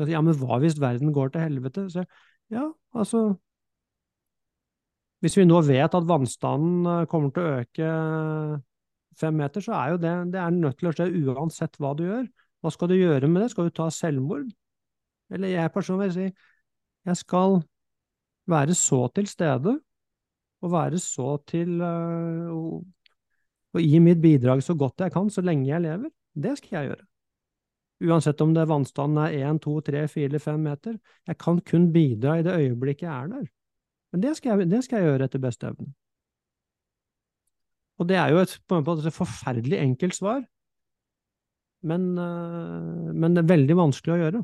Ja, 0.08 0.22
men 0.24 0.36
hva 0.40 0.60
hvis 0.64 0.80
verden 0.80 1.14
går 1.14 1.34
til 1.34 1.44
helvete? 1.44 1.86
Så, 1.92 2.06
ja, 2.54 2.66
altså 2.96 3.36
Hvis 5.20 5.36
vi 5.36 5.44
nå 5.44 5.60
vet 5.68 5.96
at 5.96 6.08
vannstanden 6.08 6.86
eh, 6.88 7.06
kommer 7.12 7.34
til 7.36 7.44
å 7.44 7.56
øke 7.60 7.88
fem 9.20 9.36
meter, 9.36 9.60
så 9.60 9.74
er 9.76 9.90
jo 9.92 9.98
det, 10.00 10.14
det 10.32 10.40
er 10.40 10.54
nødt 10.56 10.78
til 10.80 10.88
å 10.88 10.94
skje 10.96 11.10
uansett 11.28 11.76
hva 11.76 11.92
du 11.98 12.06
gjør. 12.06 12.30
Hva 12.64 12.72
skal 12.72 12.88
du 12.88 12.96
gjøre 12.96 13.28
med 13.28 13.44
det? 13.44 13.50
Skal 13.52 13.68
du 13.68 13.76
ta 13.76 13.90
selvmord? 13.92 14.48
Eller 15.36 15.52
jeg 15.52 15.74
personlig 15.76 16.08
vil 16.10 16.16
si 16.16 16.30
jeg 17.10 17.20
skal 17.20 17.60
være 18.50 18.76
så 18.78 19.02
til 19.16 19.28
stede 19.28 19.76
og 20.62 20.72
være 20.72 21.00
så 21.00 21.38
til 21.48 21.82
uh, 21.82 22.80
og 23.76 23.86
gi 23.86 24.00
mitt 24.02 24.22
bidrag 24.22 24.64
så 24.66 24.74
godt 24.78 25.06
jeg 25.06 25.14
kan 25.14 25.30
så 25.30 25.44
lenge 25.46 25.70
jeg 25.70 25.84
lever. 25.86 26.12
Det 26.34 26.58
skal 26.58 26.76
jeg 26.78 26.92
gjøre. 26.92 27.06
Uansett 28.10 28.42
om 28.42 28.54
det 28.56 28.68
vannstanden 28.70 29.20
er 29.26 29.50
én, 29.50 29.60
to, 29.60 29.76
tre, 29.84 30.06
fire 30.08 30.30
eller 30.32 30.42
fem 30.42 30.62
meter. 30.64 30.96
Jeg 31.28 31.38
kan 31.38 31.60
kun 31.68 31.90
bidra 31.92 32.38
i 32.40 32.46
det 32.46 32.56
øyeblikket 32.56 33.08
jeg 33.08 33.16
er 33.16 33.34
der. 33.34 33.50
Men 34.12 34.22
det 34.24 34.38
skal 34.38 34.54
jeg, 34.54 34.70
det 34.72 34.84
skal 34.86 35.02
jeg 35.02 35.12
gjøre 35.12 35.28
etter 35.28 35.44
beste 35.44 35.68
evne. 35.68 35.92
Og 38.00 38.08
det 38.08 38.16
er 38.16 38.32
jo 38.32 38.40
et, 38.40 38.56
på 38.68 38.80
en 38.80 38.88
måte 38.88 39.04
et 39.08 39.16
forferdelig 39.16 39.82
enkelt 39.82 40.16
svar, 40.16 40.40
men, 41.82 42.18
øh, 42.20 43.12
men, 43.16 43.36
det 43.36 43.44
er 43.44 43.52
veldig 43.54 43.76
vanskelig 43.80 44.14
å 44.16 44.20
gjøre. 44.20 44.42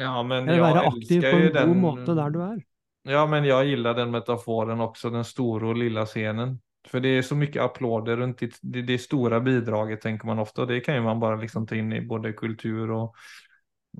Ja, 0.00 0.12
men 0.24 0.48
Eller 0.48 0.62
være 0.62 0.84
aktiv 0.88 1.24
på 1.24 1.36
en 1.36 1.52
god 1.56 1.76
måte 1.80 2.16
der 2.16 2.32
du 2.32 2.40
er. 2.44 2.56
Ja, 3.08 3.22
men 3.30 3.44
jeg 3.48 3.76
liker 3.78 3.96
den 3.96 4.12
metaforen 4.12 4.80
også, 4.84 5.12
den 5.14 5.24
store 5.24 5.70
og 5.72 5.80
lille 5.80 6.04
scenen. 6.08 6.56
For 6.86 7.02
det 7.02 7.16
er 7.16 7.24
så 7.26 7.36
mye 7.38 7.62
applåder 7.62 8.20
runt 8.20 8.42
det, 8.42 8.82
det, 8.86 8.98
stora 9.02 9.40
bidraget 9.42 10.00
tenker 10.04 10.28
man 10.28 10.38
ofte, 10.38 10.62
og 10.62 10.68
det 10.70 10.80
kan 10.86 10.94
ju 10.94 11.02
man 11.02 11.20
bare 11.20 11.40
liksom 11.40 11.66
ta 11.66 11.74
inn 11.74 11.92
i 11.92 12.00
både 12.00 12.32
kultur 12.32 12.92
og 12.94 13.16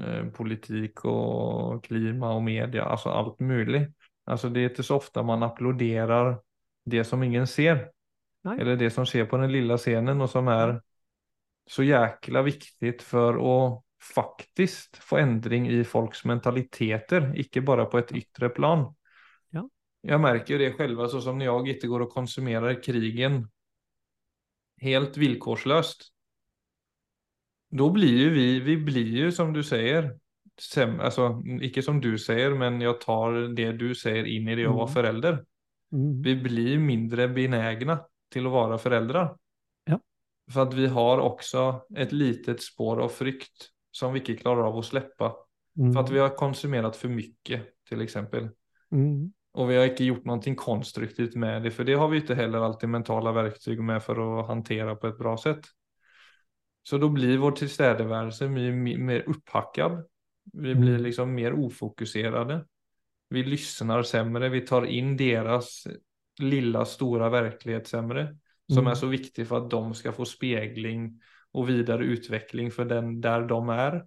eh, 0.03 0.27
politikk 0.35 1.05
og 1.11 1.83
klima 1.85 2.31
og 2.37 2.45
media, 2.47 2.85
altså 2.85 3.11
alt 3.11 3.41
mulig. 3.41 3.87
Alltså 4.27 4.49
det 4.49 4.63
er 4.63 4.71
ikke 4.71 4.87
så 4.87 5.01
ofte 5.01 5.23
man 5.23 5.43
applåderer 5.43 6.37
det 6.87 7.05
som 7.05 7.23
ingen 7.23 7.47
ser. 7.47 7.89
Nej. 8.45 8.61
Eller 8.61 8.77
det 8.77 8.91
som 8.91 9.07
sker 9.07 9.27
på 9.27 9.37
den 9.37 9.53
lilla 9.53 9.79
scenen, 9.79 10.21
og 10.21 10.31
som 10.31 10.49
er 10.49 10.79
så 11.67 11.83
jækla 11.83 12.43
viktig 12.47 12.93
for 13.03 13.39
å 13.43 13.57
faktisk 14.15 15.01
få 15.03 15.19
endring 15.19 15.67
i 15.71 15.81
folks 15.85 16.23
mentaliteter, 16.25 17.33
ikke 17.35 17.65
bare 17.67 17.89
på 17.91 17.99
et 17.99 18.13
yttre 18.23 18.51
plan. 18.55 18.87
Jag 20.09 20.21
märker 20.21 20.59
det 20.59 20.73
själva 20.73 21.09
så 21.09 21.21
som 21.21 21.39
när 21.39 21.45
jag 21.45 21.69
inte 21.69 21.87
går 21.87 22.01
och 22.01 22.11
konsumerar 22.11 22.83
krigen 22.83 23.49
helt 24.81 25.17
villkorslöst. 25.17 26.03
Då 27.71 27.91
blir 27.91 28.19
ju 28.19 28.31
vi, 28.31 28.61
vi 28.61 28.77
blir 28.77 29.07
ju 29.07 29.33
som 29.33 29.53
du 29.53 29.65
säger, 29.65 30.19
sem, 30.61 31.01
alltså 31.01 31.43
icke 31.61 31.83
som 31.83 32.01
du 32.01 32.19
säger, 32.19 32.55
men 32.55 32.81
jag 32.81 33.01
tar 33.01 33.33
det 33.33 33.73
du 33.73 33.95
säger 33.95 34.25
in 34.25 34.49
i 34.49 34.55
det 34.55 34.67
vara 34.67 34.83
mm. 34.83 34.95
förälder. 34.95 35.45
Mm. 35.93 36.23
Vi 36.23 36.37
blir 36.37 36.79
mindre 36.79 37.29
benägna 37.29 37.99
till 38.33 38.47
att 38.47 38.53
vara 38.53 38.79
föräldrar. 38.79 39.37
Ja. 39.85 40.01
För 40.53 40.63
att 40.63 40.75
vi 40.75 40.87
har 40.87 41.19
också 41.19 41.87
ett 41.97 42.13
litet 42.13 42.63
spår 42.63 43.01
av 43.01 43.09
frykt 43.09 43.71
som 43.91 44.13
vi 44.13 44.19
inte 44.19 44.37
klarar 44.37 44.63
av 44.63 44.79
att 44.79 44.85
släppa. 44.85 45.37
Mm. 45.79 45.93
För 45.93 46.01
att 46.01 46.11
vi 46.11 46.19
har 46.19 46.29
konsumerat 46.29 46.97
för 46.97 47.09
mycket 47.09 47.63
till 47.89 48.01
exempel. 48.01 48.49
Mm. 48.93 49.33
Og 49.57 49.71
vi 49.71 49.79
har 49.79 49.89
ikke 49.89 50.07
gjort 50.11 50.27
noe 50.29 50.55
konstruktivt 50.61 51.37
med 51.41 51.65
det, 51.65 51.73
for 51.73 51.89
det 51.89 51.97
har 51.97 52.11
vi 52.13 52.21
ikke 52.21 52.37
heller 52.37 52.65
alltid 52.67 52.93
mentale 52.93 53.33
verktyg 53.33 53.81
med 53.81 54.03
for 54.05 54.21
å 54.21 54.31
håndtere 54.49 54.97
på 55.01 55.09
et 55.09 55.19
bra 55.19 55.33
sett. 55.41 55.71
Så 56.87 57.01
da 57.03 57.09
blir 57.11 57.41
vår 57.43 57.57
tilstedeværelse 57.63 58.47
mye 58.53 58.97
mer 59.01 59.25
opphakket. 59.33 60.03
Vi 60.53 60.75
blir 60.77 61.01
mm. 61.01 61.05
liksom 61.09 61.33
mer 61.35 61.57
ufokuserte. 61.57 62.61
Vi 63.35 63.43
lyssnar 63.43 64.05
sämre, 64.07 64.53
vi 64.53 64.61
tar 64.61 64.87
inn 64.87 65.17
deres 65.19 65.87
lilla 66.39 66.85
store 66.87 67.31
verklighet 67.33 67.89
sämre. 67.89 68.29
Som 68.69 68.85
mm. 68.85 68.91
er 68.93 69.01
så 69.01 69.09
viktig 69.11 69.47
for 69.49 69.65
at 69.65 69.71
de 69.73 69.99
skal 69.99 70.15
få 70.15 70.27
spegling 70.29 71.09
og 71.57 71.69
videre 71.71 72.07
utvikling 72.07 72.71
for 72.75 72.87
den 72.87 73.17
der 73.25 73.47
de 73.49 73.59
er. 73.73 73.99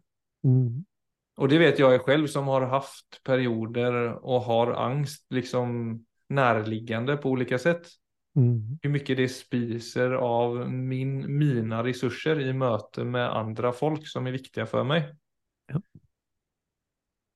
Mm. 0.48 0.86
Och 1.40 1.50
det 1.50 1.58
vet 1.58 1.80
jag 1.80 2.02
själv 2.02 2.28
som 2.28 2.48
har 2.48 2.62
haft 2.62 3.24
perioder 3.24 4.26
och 4.26 4.42
har 4.42 4.72
angst 4.72 5.26
liksom 5.30 6.00
närliggande 6.30 7.18
på 7.18 7.30
olika 7.30 7.60
sätt. 7.60 7.88
Mm. 8.36 8.80
Hur 8.82 8.90
mycket 8.90 9.18
det 9.18 9.30
spiser 9.30 10.12
av 10.12 10.72
min, 10.72 11.38
mina 11.38 11.84
resurser 11.84 12.40
i 12.40 12.54
möte 12.54 13.04
med 13.04 13.36
andra 13.38 13.72
folk 13.72 14.08
som 14.08 14.28
är 14.28 14.32
viktiga 14.32 14.66
för 14.66 14.84
mig. 14.84 15.16
Ja. 15.74 15.82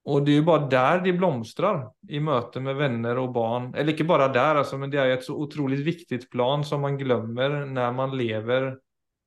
Och 0.06 0.26
det 0.26 0.32
är 0.32 0.36
ju 0.36 0.44
bara 0.44 0.68
där 0.68 1.02
det 1.02 1.14
blomstrar 1.14 1.92
i 2.10 2.20
möte 2.20 2.60
med 2.60 2.76
vänner 2.76 3.18
och 3.18 3.32
barn. 3.32 3.76
Eller 3.76 3.92
inte 3.92 4.04
bara 4.04 4.28
där, 4.28 4.56
alltså, 4.56 4.78
men 4.78 4.92
det 4.92 5.00
är 5.00 5.10
ett 5.10 5.24
så 5.24 5.36
otroligt 5.36 5.80
viktigt 5.80 6.30
plan 6.30 6.66
som 6.66 6.82
man 6.82 6.98
glömmer 6.98 7.66
när 7.66 7.92
man 7.92 8.18
lever. 8.18 8.80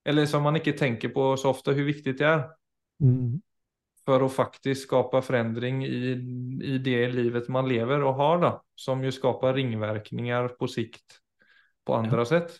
Eller 0.04 0.26
som 0.26 0.42
man 0.42 0.56
inte 0.56 0.72
tänker 0.72 1.08
på 1.08 1.36
så 1.36 1.50
ofta 1.50 1.72
hur 1.72 1.84
viktigt 1.84 2.18
det 2.18 2.26
är. 2.26 2.44
Mm 3.02 3.40
for 4.06 4.22
å 4.22 4.30
faktisk 4.30 4.86
skape 4.86 5.20
forandring 5.26 5.82
i, 5.84 6.12
i, 6.14 6.76
det 6.82 7.00
livet 7.14 7.48
man 7.52 7.66
lever 7.66 8.04
og 8.06 8.20
har, 8.20 8.38
da, 8.44 8.52
som 8.78 9.02
jo 9.02 9.10
skaper 9.14 9.56
ringverkningar 9.58 10.52
på 10.60 10.68
sikt 10.70 11.18
på 11.86 11.96
andre 11.96 12.22
ja. 12.22 12.28
sett. 12.30 12.54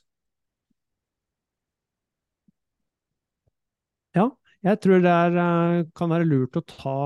Ja, 4.17 4.27
jeg 4.67 4.83
tror 4.83 5.03
det 5.05 5.13
er, 5.13 5.39
eh, 5.45 5.87
kan 5.95 6.11
være 6.11 6.27
lurt 6.27 6.59
å 6.59 6.65
ta 6.67 6.99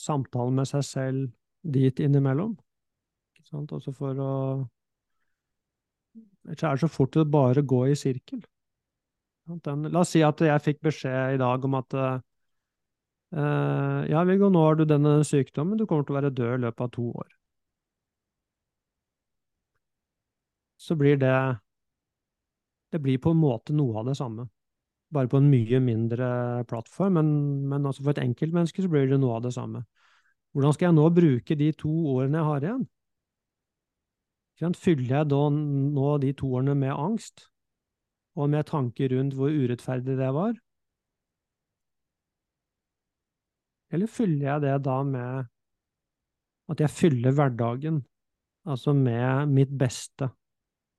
samtalen 0.00 0.58
med 0.58 0.70
seg 0.70 0.86
selv 0.86 1.24
dit 1.62 2.02
innimellom. 2.02 2.56
Også 3.52 3.92
for 3.92 4.16
å 4.16 4.32
Ellers 6.42 6.64
er 6.66 6.74
det 6.74 6.82
så 6.82 6.88
fort 6.90 7.12
det 7.14 7.28
bare 7.30 7.62
gå 7.62 7.84
i 7.86 7.94
sirkel. 7.94 8.40
Den, 9.62 9.84
la 9.94 10.00
oss 10.02 10.10
si 10.14 10.22
at 10.26 10.40
jeg 10.42 10.62
fikk 10.64 10.80
beskjed 10.82 11.36
i 11.36 11.38
dag 11.38 11.64
om 11.68 11.76
at 11.78 11.94
uh, 13.36 14.02
ja, 14.10 14.22
Viggo, 14.28 14.50
nå 14.52 14.62
har 14.66 14.78
du 14.78 14.84
denne 14.88 15.20
sykdommen, 15.26 15.78
du 15.78 15.86
kommer 15.86 16.06
til 16.06 16.14
å 16.14 16.20
være 16.20 16.34
død 16.34 16.54
i 16.56 16.62
løpet 16.66 16.84
av 16.86 16.92
to 16.94 17.08
år. 17.10 17.28
Så 20.82 20.96
blir 20.98 21.16
det 21.16 21.58
Det 22.92 23.00
blir 23.00 23.18
på 23.18 23.30
en 23.32 23.40
måte 23.40 23.72
noe 23.72 24.00
av 24.00 24.08
det 24.10 24.16
samme. 24.18 24.48
Bare 25.12 25.28
på 25.28 25.38
en 25.40 25.48
mye 25.48 25.78
mindre 25.80 26.26
plattform, 26.68 27.14
men, 27.16 27.28
men 27.68 27.86
altså 27.88 28.02
for 28.02 28.12
et 28.12 28.20
enkeltmenneske 28.20 28.84
så 28.84 28.90
blir 28.92 29.08
det 29.08 29.20
noe 29.20 29.38
av 29.38 29.46
det 29.46 29.52
samme. 29.56 29.84
Hvordan 30.52 30.74
skal 30.76 30.90
jeg 30.90 30.96
nå 30.98 31.06
bruke 31.16 31.56
de 31.56 31.70
to 31.72 31.92
årene 32.12 32.36
jeg 32.40 32.48
har 32.50 32.66
igjen? 32.66 32.84
Fyller 34.76 35.16
jeg 35.16 35.30
da 35.32 35.40
nå 35.52 36.10
de 36.22 36.34
to 36.36 36.50
årene 36.52 36.76
med 36.78 36.92
angst, 36.92 37.46
og 38.36 38.52
med 38.52 38.68
tanker 38.68 39.08
rundt 39.12 39.34
hvor 39.36 39.48
urettferdig 39.52 40.18
det 40.20 40.28
var? 40.36 40.52
Eller 43.92 44.08
fyller 44.08 44.46
jeg 44.46 44.64
det 44.64 44.76
da 44.86 44.98
med 45.04 45.48
at 46.72 46.80
jeg 46.80 46.90
fyller 46.90 47.34
hverdagen, 47.36 48.00
altså 48.64 48.94
med 48.96 49.50
mitt 49.52 49.72
beste 49.78 50.30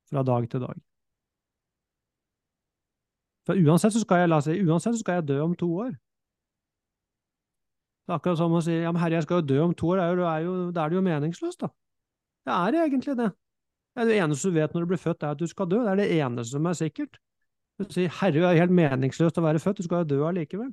fra 0.09 0.23
dag 0.23 0.49
til 0.51 0.61
dag? 0.61 0.81
For 3.47 3.59
uansett 3.59 3.95
så 3.95 4.03
skal 4.03 4.23
jeg, 4.23 4.31
la 4.31 4.39
si, 4.43 4.55
uansett 4.63 4.95
så 4.95 5.03
skal 5.03 5.19
jeg 5.19 5.27
dø 5.33 5.39
om 5.43 5.55
to 5.59 5.67
år. 5.85 5.91
Det 8.03 8.11
er 8.11 8.19
akkurat 8.19 8.39
som 8.39 8.55
å 8.55 8.61
si 8.63 8.75
ja, 8.75 8.91
men 8.91 8.99
herre, 8.99 9.17
jeg 9.17 9.25
skal 9.25 9.41
jo 9.41 9.47
dø 9.47 9.59
om 9.63 9.73
to 9.79 9.89
år, 9.93 10.01
da 10.03 10.07
er, 10.35 10.47
er, 10.69 10.89
det 10.91 10.97
jo 10.97 11.03
meningsløst, 11.03 11.63
da. 11.63 11.71
Det 12.43 12.55
er 12.55 12.77
egentlig 12.83 13.15
det. 13.19 13.29
Det 13.93 14.03
er 14.03 14.09
det 14.09 14.15
eneste 14.19 14.49
du 14.49 14.57
vet 14.57 14.73
når 14.75 14.83
du 14.83 14.91
blir 14.91 14.99
født, 14.99 15.23
er 15.23 15.35
at 15.35 15.39
du 15.39 15.47
skal 15.47 15.69
dø. 15.71 15.79
Det 15.85 15.91
er 15.91 16.01
det 16.01 16.07
eneste 16.17 16.57
som 16.57 16.67
er 16.67 16.75
sikkert. 16.77 17.19
Du 17.79 17.85
sier 17.93 18.11
herre, 18.19 18.35
det 18.35 18.47
er 18.49 18.59
helt 18.59 18.75
meningsløst 18.75 19.39
å 19.39 19.45
være 19.45 19.61
født, 19.63 19.79
du 19.79 19.87
skal 19.87 20.03
jo 20.03 20.09
dø 20.11 20.19
allikevel. 20.27 20.71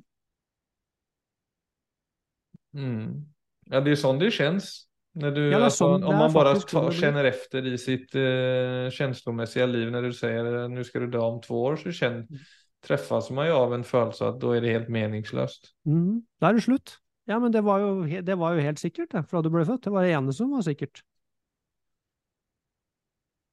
Mm. 2.73 3.25
Ja, 3.71 3.81
det 3.81 3.91
är 3.91 3.95
sånn 3.95 4.19
det 4.19 4.31
känns. 4.31 4.87
När 5.13 5.31
du, 5.31 5.49
ja, 5.51 5.59
alltså, 5.59 5.85
om 5.85 6.15
man 6.15 6.33
bara 6.33 6.55
tar, 6.55 6.91
känner 6.91 7.23
efter 7.23 7.65
i 7.67 7.77
sitt 7.77 8.15
eh, 8.15 8.89
känslomässiga 8.89 9.65
liv 9.65 9.91
när 9.91 10.01
du 10.01 10.13
säger 10.13 10.67
nu 10.67 10.83
ska 10.83 10.99
du 10.99 11.07
dö 11.07 11.19
om 11.19 11.41
två 11.41 11.63
år 11.63 11.75
så 11.75 11.91
känner, 11.91 12.17
mm. 12.17 12.39
träffas 12.87 13.29
man 13.29 13.45
ju 13.45 13.51
av 13.51 13.73
en 13.73 13.83
følelse 13.83 14.25
at 14.27 14.39
da 14.39 14.55
er 14.55 14.63
det 14.63 14.71
helt 14.71 14.89
meningsløst. 14.89 15.73
Mm. 15.85 16.21
Da 16.39 16.49
er 16.49 16.59
det 16.59 16.63
slutt. 16.63 16.95
Ja, 17.27 17.39
men 17.39 17.51
det 17.51 17.61
var 17.61 17.83
jo, 17.83 18.05
det 18.07 18.37
var 18.39 18.55
jo 18.55 18.63
helt 18.63 18.79
sikkert, 18.79 19.11
det, 19.11 19.25
fra 19.27 19.43
du 19.43 19.51
ble 19.51 19.65
født. 19.67 19.83
Det 19.83 19.91
var 19.91 20.07
det 20.07 20.15
ene 20.15 20.33
som 20.33 20.55
var 20.55 20.63
sikkert. 20.65 21.03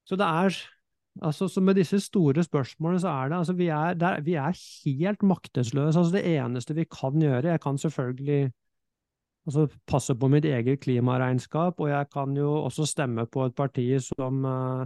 Så 0.08 0.16
det 0.16 0.24
er 0.24 0.54
altså, 1.22 1.48
så 1.48 1.60
Med 1.60 1.76
disse 1.76 2.00
store 2.00 2.44
spørsmålene 2.44 3.00
så 3.02 3.08
er 3.08 3.28
det 3.28 3.38
altså, 3.38 3.52
vi 3.52 3.66
er, 3.66 3.98
der, 3.98 4.20
vi 4.24 4.38
er 4.38 4.62
helt 4.84 5.22
maktesløse. 5.22 5.98
Altså, 5.98 6.14
det 6.14 6.24
eneste 6.38 6.74
vi 6.74 6.86
kan 6.86 7.18
gjøre 7.20 7.50
Jeg 7.50 7.60
kan 7.60 7.78
selvfølgelig 7.78 8.52
altså, 9.48 9.66
passe 9.88 10.14
på 10.18 10.28
mitt 10.32 10.46
eget 10.48 10.82
klimaregnskap, 10.84 11.80
og 11.80 11.90
jeg 11.90 12.08
kan 12.12 12.36
jo 12.36 12.50
også 12.66 12.86
stemme 12.88 13.26
på 13.26 13.46
et 13.48 13.56
parti 13.56 13.86
som, 14.04 14.44
uh, 14.44 14.84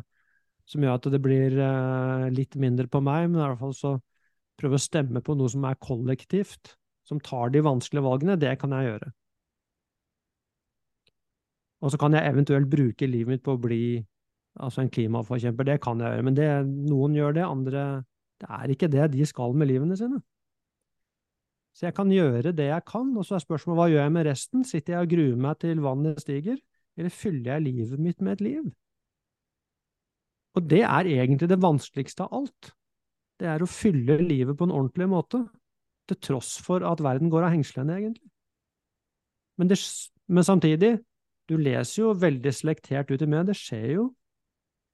som 0.68 0.84
gjør 0.84 1.00
at 1.00 1.10
det 1.14 1.22
blir 1.24 1.58
uh, 1.58 2.28
litt 2.32 2.56
mindre 2.60 2.88
på 2.90 3.02
meg, 3.04 3.28
men 3.30 3.40
i 3.40 3.44
hvert 3.44 3.60
fall 3.62 3.74
så 3.76 3.96
prøve 4.60 4.78
å 4.78 4.84
stemme 4.84 5.22
på 5.24 5.34
noe 5.38 5.50
som 5.50 5.66
er 5.66 5.80
kollektivt, 5.82 6.76
som 7.08 7.20
tar 7.20 7.50
de 7.52 7.64
vanskelige 7.66 8.06
valgene. 8.06 8.38
Det 8.38 8.54
kan 8.60 8.74
jeg 8.76 8.92
gjøre. 8.92 9.10
Og 11.82 11.90
så 11.90 11.98
kan 11.98 12.14
jeg 12.14 12.30
eventuelt 12.30 12.70
bruke 12.70 13.08
livet 13.10 13.34
mitt 13.34 13.42
på 13.42 13.56
å 13.56 13.60
bli 13.60 13.98
altså 14.62 14.84
en 14.84 14.92
klimaforkjemper. 14.92 15.66
Det 15.66 15.80
kan 15.82 16.00
jeg 16.00 16.14
gjøre, 16.14 16.26
men 16.28 16.36
det, 16.38 16.48
noen 16.86 17.16
gjør 17.18 17.38
det, 17.38 17.46
andre 17.48 17.84
Det 18.42 18.48
er 18.50 18.70
ikke 18.74 18.90
det 18.90 19.04
de 19.12 19.26
skal 19.26 19.54
med 19.54 19.68
livene 19.70 19.96
sine. 19.98 20.18
Så 21.72 21.86
jeg 21.88 21.96
kan 21.96 22.10
gjøre 22.12 22.52
det 22.52 22.68
jeg 22.68 22.84
kan, 22.88 23.08
og 23.16 23.24
så 23.24 23.38
er 23.38 23.44
spørsmålet 23.44 23.78
hva 23.80 23.88
gjør 23.88 24.04
jeg 24.04 24.12
med 24.12 24.26
resten? 24.28 24.64
Sitter 24.68 24.94
jeg 24.94 25.06
og 25.06 25.12
gruer 25.14 25.40
meg 25.46 25.58
til 25.62 25.80
vannet 25.84 26.20
stiger, 26.20 26.58
eller 26.98 27.14
fyller 27.14 27.54
jeg 27.54 27.66
livet 27.66 28.02
mitt 28.02 28.20
med 28.20 28.36
et 28.36 28.44
liv? 28.44 28.66
Og 30.52 30.68
det 30.68 30.82
er 30.84 31.08
egentlig 31.08 31.48
det 31.48 31.62
vanskeligste 31.62 32.26
av 32.26 32.42
alt. 32.42 32.72
Det 33.40 33.48
er 33.48 33.64
å 33.64 33.70
fylle 33.70 34.18
livet 34.20 34.58
på 34.58 34.68
en 34.68 34.74
ordentlig 34.74 35.08
måte, 35.08 35.40
til 36.10 36.18
tross 36.20 36.58
for 36.60 36.84
at 36.84 37.00
verden 37.00 37.30
går 37.32 37.46
av 37.46 37.54
hengslene, 37.54 37.96
egentlig. 37.96 38.28
Men, 39.56 39.70
det, 39.70 39.78
men 40.28 40.44
samtidig, 40.44 40.96
du 41.48 41.56
leser 41.56 42.02
jo 42.02 42.12
veldig 42.18 42.52
selektert 42.54 43.12
ut 43.12 43.22
i 43.22 43.28
meg, 43.30 43.46
det 43.48 43.56
skjer 43.56 43.88
jo 43.94 44.10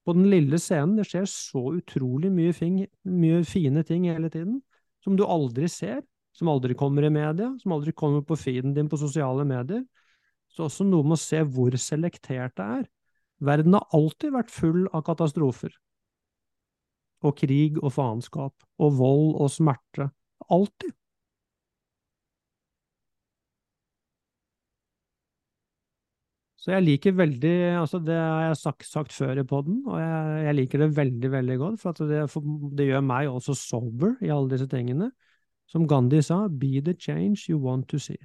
på 0.06 0.14
den 0.16 0.28
lille 0.30 0.60
scenen. 0.62 0.96
Det 0.96 1.08
skjer 1.08 1.26
så 1.28 1.64
utrolig 1.80 2.30
mye, 2.32 2.54
fing, 2.56 2.78
mye 3.08 3.42
fine 3.48 3.82
ting 3.88 4.06
hele 4.08 4.30
tiden, 4.32 4.60
som 5.04 5.18
du 5.18 5.24
aldri 5.26 5.68
ser, 5.72 6.00
som 6.38 6.50
aldri 6.52 6.76
kommer 6.78 7.04
i 7.04 7.10
media, 7.10 7.50
som 7.62 7.74
aldri 7.74 7.92
kommer 7.96 8.22
på 8.26 8.38
feeden 8.38 8.74
din 8.76 8.88
på 8.90 9.00
sosiale 9.00 9.46
medier. 9.48 9.82
Så 10.54 10.68
også 10.68 10.86
noe 10.86 11.04
med 11.04 11.18
å 11.18 11.20
se 11.20 11.42
hvor 11.42 11.74
selektert 11.82 12.54
det 12.58 12.68
er. 12.78 12.86
Verden 13.44 13.74
har 13.76 13.90
alltid 13.94 14.34
vært 14.34 14.54
full 14.54 14.86
av 14.94 15.04
katastrofer. 15.06 15.74
Og 17.26 17.34
krig 17.38 17.78
og 17.82 17.90
faenskap. 17.94 18.54
Og 18.78 18.94
vold 19.00 19.34
og 19.42 19.50
smerte. 19.50 20.10
Alltid. 20.54 20.94
Så 26.58 26.72
jeg 26.74 26.84
liker 26.84 27.14
veldig 27.16 27.52
altså 27.78 28.00
Det 28.02 28.16
har 28.18 28.48
jeg 28.48 28.58
sagt, 28.60 28.86
sagt 28.86 29.14
før 29.14 29.38
i 29.40 29.44
poden, 29.46 29.78
og 29.86 30.00
jeg, 30.02 30.40
jeg, 30.44 30.56
liker 30.58 30.82
det 30.82 30.88
veldig, 30.96 31.30
veldig 31.32 31.56
godt. 31.62 31.80
For 31.80 32.10
det, 32.10 32.24
for 32.32 32.44
det, 32.76 32.88
gjør 32.90 33.04
meg 33.06 33.30
også 33.30 33.54
sober 33.56 34.16
i 34.20 34.30
alle 34.34 34.50
disse 34.52 34.66
tingene. 34.70 35.10
Som 35.68 35.86
Gandhi 35.88 36.22
sa, 36.24 36.46
be 36.48 36.80
the 36.80 36.94
change 36.96 37.50
you 37.50 37.58
want 37.60 37.88
to 37.92 38.00
see. 38.00 38.18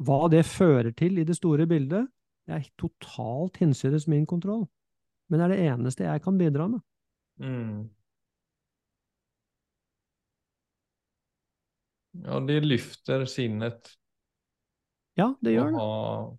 Hva 0.00 0.26
det 0.32 0.44
fører 0.48 0.92
til 0.96 1.18
i 1.20 1.24
det 1.24 1.36
store 1.36 1.66
bildet, 1.68 2.08
det 2.46 2.54
er 2.54 2.70
totalt 2.80 3.58
hinsides 3.60 4.06
min 4.08 4.26
kontroll. 4.28 4.66
Men 5.28 5.40
det 5.40 5.44
er 5.44 5.52
det 5.52 5.68
eneste 5.72 6.06
jeg 6.06 6.22
kan 6.24 6.38
bidra 6.38 6.68
med. 6.70 6.80
Mm. 7.42 7.88
Ja, 12.24 12.40
det 12.48 12.62
lyfter 12.64 13.26
sinnet 13.28 13.96
ja, 15.16 15.30
det 15.40 15.54
gjør 15.54 15.72
det. 15.72 15.84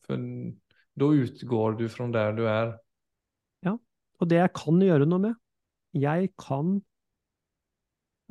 for 0.06 0.26
da 1.02 1.08
utgår 1.23 1.78
du 1.80 1.88
fra 1.89 2.08
der 2.13 2.36
du 2.38 2.43
er. 2.50 2.76
Ja, 3.65 3.73
og 4.21 4.30
det 4.30 4.38
jeg 4.38 4.54
kan 4.58 4.82
gjøre 4.82 5.08
noe 5.10 5.23
med 5.23 5.34
Jeg 5.97 6.30
kan 6.38 6.78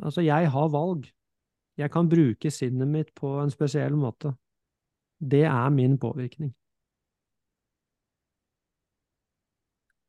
Altså, 0.02 0.24
jeg 0.24 0.50
har 0.52 0.68
valg. 0.72 1.06
Jeg 1.76 1.92
kan 1.92 2.08
bruke 2.08 2.50
sinnet 2.52 2.88
mitt 2.88 3.14
på 3.16 3.36
en 3.40 3.52
spesiell 3.52 3.96
måte. 3.96 4.34
Det 5.20 5.44
er 5.48 5.68
min 5.72 5.98
påvirkning. 6.00 6.52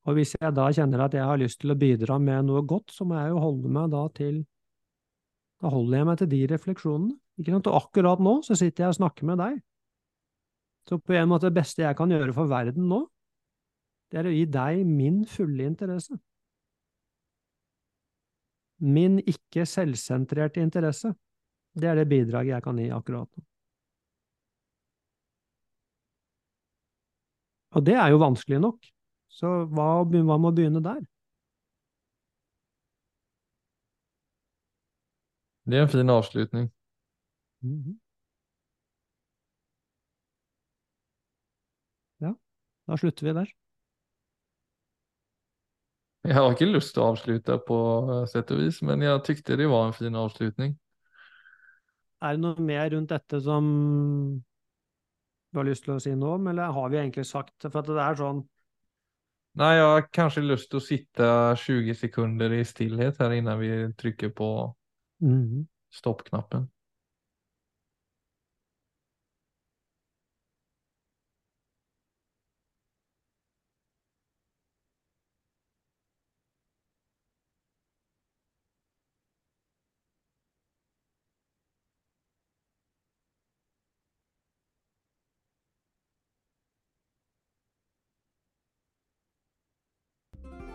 Og 0.08 0.15
hvis 0.15 0.38
jeg 0.39 0.56
da 0.56 0.69
kjenner 0.71 1.04
at 1.04 1.15
jeg 1.15 1.28
har 1.28 1.39
lyst 1.39 1.60
til 1.60 1.73
å 1.73 1.80
bidra 1.80 2.15
med 2.19 2.47
noe 2.47 2.63
godt, 2.63 2.93
så 2.95 3.04
må 3.08 3.17
jeg 3.19 3.34
jo 3.34 3.41
holde 3.43 3.71
meg 3.71 3.91
da 3.91 4.06
til 4.15 4.45
Da 5.58 5.71
holder 5.73 5.97
jeg 5.97 6.06
meg 6.06 6.17
til 6.19 6.30
de 6.30 6.39
refleksjonene. 6.52 7.15
Ikke 7.41 7.54
sant? 7.56 7.67
Og 7.67 7.78
akkurat 7.80 8.19
nå 8.21 8.34
så 8.45 8.56
sitter 8.58 8.84
jeg 8.84 8.93
og 8.93 8.97
snakker 9.00 9.26
med 9.26 9.39
deg. 9.41 9.56
Så 10.88 11.00
på 11.02 11.15
en 11.17 11.32
måte 11.32 11.50
det 11.50 11.58
beste 11.58 11.82
jeg 11.82 11.97
kan 11.97 12.13
gjøre 12.13 12.36
for 12.36 12.47
verden 12.47 12.86
nå, 12.88 13.02
det 14.12 14.21
er 14.21 14.30
å 14.30 14.36
gi 14.36 14.45
deg 14.47 14.86
min 14.88 15.23
fulle 15.28 15.65
interesse. 15.67 16.15
Min 18.79 19.19
ikke 19.19 19.65
selvsentrerte 19.65 20.61
interesse. 20.61 21.13
Det 21.77 21.89
er 21.89 21.95
det 21.95 22.07
bidraget 22.09 22.55
jeg 22.55 22.63
kan 22.63 22.77
gi 22.77 22.89
akkurat 22.93 23.29
nå. 23.29 23.43
Og 27.77 27.85
det 27.85 27.93
er 27.99 28.09
jo 28.09 28.17
vanskelig 28.21 28.59
nok, 28.63 28.87
så 29.29 29.49
hva, 29.69 30.01
hva 30.07 30.37
må 30.41 30.51
begynne 30.55 30.81
der? 30.81 31.03
Det 35.67 35.77
er 35.77 35.83
en 35.83 35.91
fin 35.91 36.09
avslutning. 36.09 36.71
Mm 37.61 37.81
-hmm. 37.83 37.97
Da 42.87 42.97
slutter 42.97 43.27
vi 43.27 43.33
der. 43.33 43.49
Jeg 46.31 46.35
har 46.35 46.51
ikke 46.51 46.67
lyst 46.67 46.91
til 46.95 47.05
å 47.05 47.13
avslutte 47.13 47.55
på 47.63 47.77
sett 48.27 48.49
og 48.51 48.59
vis, 48.59 48.81
men 48.83 49.05
jeg 49.05 49.23
tykte 49.23 49.55
det 49.55 49.69
var 49.71 49.85
en 49.87 49.95
fin 49.95 50.15
avslutning. 50.19 50.73
Er 52.19 52.35
det 52.35 52.43
noe 52.43 52.65
mer 52.67 52.89
rundt 52.91 53.13
dette 53.13 53.39
som 53.45 53.65
du 55.47 55.59
har 55.61 55.67
lyst 55.69 55.85
til 55.85 55.95
å 55.95 56.01
si 56.03 56.11
noe 56.17 56.35
om, 56.35 56.49
eller 56.51 56.73
har 56.75 56.91
vi 56.91 56.99
egentlig 56.99 57.23
sagt 57.29 57.69
For 57.69 57.79
at 57.79 57.87
det 57.87 58.03
er 58.03 58.17
sånn 58.19 58.43
Nei, 59.57 59.71
jeg 59.73 59.85
har 59.87 60.03
kanskje 60.13 60.43
lyst 60.43 60.67
til 60.69 60.77
å 60.77 60.85
sitte 60.85 61.27
20 61.63 61.95
sekunder 61.97 62.51
i 62.53 62.59
stillhet 62.67 63.17
her 63.23 63.33
innan 63.33 63.57
vi 63.57 63.71
trykker 63.97 64.29
på 64.37 64.49
mm. 65.25 65.63
stoppknappen. 65.97 66.67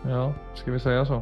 Ja, 0.09 0.33
ska 0.53 0.71
vi 0.71 0.79
säga 0.79 1.05
så? 1.05 1.21